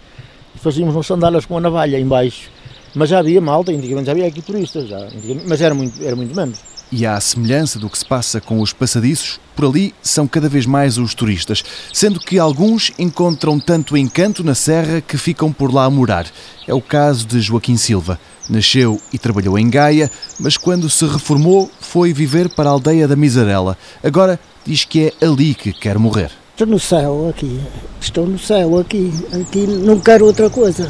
e 0.55 0.59
fazíamos 0.59 0.95
umas 0.95 1.05
sandálias 1.05 1.45
com 1.45 1.57
a 1.57 1.61
navalha 1.61 1.99
embaixo. 1.99 2.49
Mas 2.95 3.09
já 3.09 3.19
havia 3.19 3.39
malta, 3.39 3.71
antigamente 3.71 4.07
já 4.07 4.13
havia 4.13 4.25
aqui 4.25 4.41
turistas, 4.41 4.87
já, 4.87 5.07
mas 5.47 5.61
era 5.61 5.75
muito, 5.75 6.03
era 6.03 6.15
muito 6.15 6.35
menos. 6.35 6.59
E 6.91 7.05
à 7.05 7.19
semelhança 7.19 7.77
do 7.77 7.89
que 7.89 7.97
se 7.97 8.05
passa 8.05 8.39
com 8.39 8.61
os 8.61 8.71
passadiços, 8.71 9.39
por 9.55 9.65
ali 9.65 9.93
são 10.01 10.27
cada 10.27 10.47
vez 10.47 10.65
mais 10.65 10.97
os 10.97 11.13
turistas, 11.13 11.63
sendo 11.91 12.19
que 12.19 12.39
alguns 12.39 12.93
encontram 12.97 13.59
tanto 13.59 13.97
encanto 13.97 14.43
na 14.43 14.55
serra 14.55 15.01
que 15.01 15.17
ficam 15.17 15.51
por 15.51 15.73
lá 15.73 15.83
a 15.83 15.89
morar. 15.89 16.25
É 16.65 16.73
o 16.73 16.81
caso 16.81 17.25
de 17.25 17.41
Joaquim 17.41 17.75
Silva. 17.75 18.17
Nasceu 18.49 19.01
e 19.11 19.17
trabalhou 19.17 19.59
em 19.59 19.69
Gaia, 19.69 20.09
mas 20.39 20.55
quando 20.55 20.89
se 20.89 21.05
reformou 21.05 21.69
foi 21.81 22.13
viver 22.13 22.47
para 22.49 22.69
a 22.69 22.73
aldeia 22.73 23.07
da 23.07 23.15
Miserela. 23.15 23.77
Agora 24.01 24.39
diz 24.65 24.85
que 24.85 25.07
é 25.07 25.25
ali 25.25 25.53
que 25.53 25.73
quer 25.73 25.99
morrer. 25.99 26.31
Estou 26.51 26.67
no 26.67 26.79
céu 26.79 27.27
aqui, 27.29 27.59
estou 27.99 28.25
no 28.25 28.39
céu 28.39 28.79
aqui, 28.79 29.13
aqui 29.33 29.67
não 29.67 29.99
quero 29.99 30.25
outra 30.25 30.49
coisa. 30.49 30.89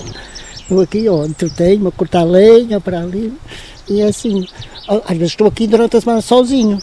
Eu 0.69 0.79
aqui, 0.81 1.09
ó, 1.09 1.25
entretenho-me 1.25 1.87
a 1.87 1.91
cortar 1.91 2.23
lenha 2.23 2.79
para 2.79 3.01
ali, 3.01 3.33
e 3.89 4.01
é 4.01 4.05
assim, 4.05 4.45
às 4.87 5.17
vezes 5.17 5.33
estou 5.33 5.47
aqui 5.47 5.67
durante 5.67 5.97
a 5.97 6.01
semana 6.01 6.21
sozinho, 6.21 6.79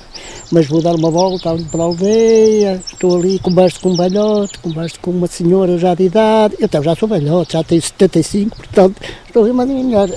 mas 0.51 0.67
vou 0.67 0.81
dar 0.81 0.95
uma 0.95 1.11
volta 1.11 1.51
ali 1.51 1.65
pela 1.65 1.85
aldeia, 1.85 2.83
estou 2.93 3.17
ali, 3.17 3.39
converso 3.39 3.81
com 3.81 3.91
um 3.91 3.97
velhote, 3.97 4.59
converso 4.59 4.99
com 5.01 5.11
uma 5.11 5.27
senhora 5.27 5.77
já 5.79 5.95
de 5.95 6.05
idade, 6.05 6.57
eu 6.59 6.83
já 6.83 6.95
sou 6.95 7.09
velhote, 7.09 7.55
já 7.55 7.63
tenho 7.63 7.83
75, 7.83 8.57
portanto 8.57 9.03
estou 9.27 9.45
ali 9.45 9.53
mais 9.53 9.69
melhor. 9.69 10.11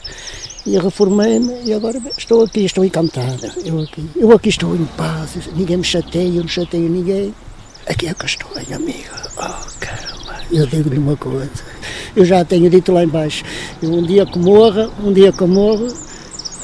E 0.66 0.78
reformei-me 0.78 1.64
e 1.64 1.74
agora 1.74 1.98
estou 2.18 2.44
aqui, 2.44 2.66
estou 2.66 2.84
encantada. 2.84 3.54
Eu 3.64 3.80
aqui, 3.80 4.10
eu 4.18 4.32
aqui 4.34 4.50
estou 4.50 4.76
em 4.76 4.84
paz, 4.98 5.32
ninguém 5.56 5.78
me 5.78 5.84
chateia, 5.84 6.28
eu 6.28 6.42
não 6.42 6.48
chateio 6.50 6.90
ninguém. 6.90 7.34
Aqui 7.88 8.08
é 8.08 8.14
que 8.14 8.26
estou, 8.26 8.52
amiga. 8.76 9.32
Oh, 9.38 9.80
caramba, 9.80 10.42
eu 10.52 10.68
digo-lhe 10.68 10.98
uma 10.98 11.16
coisa. 11.16 11.50
Eu 12.14 12.26
já 12.26 12.44
tenho 12.44 12.70
dito 12.70 12.92
lá 12.92 13.02
embaixo, 13.02 13.46
eu 13.82 13.94
um 13.94 14.04
dia 14.04 14.26
que 14.26 14.38
morra, 14.38 14.90
um 15.02 15.14
dia 15.14 15.32
que 15.32 15.46
morro, 15.46 15.88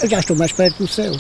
eu 0.01 0.09
já 0.09 0.19
estou 0.19 0.35
mais 0.35 0.51
perto 0.51 0.77
do 0.79 0.87
céu. 0.87 1.13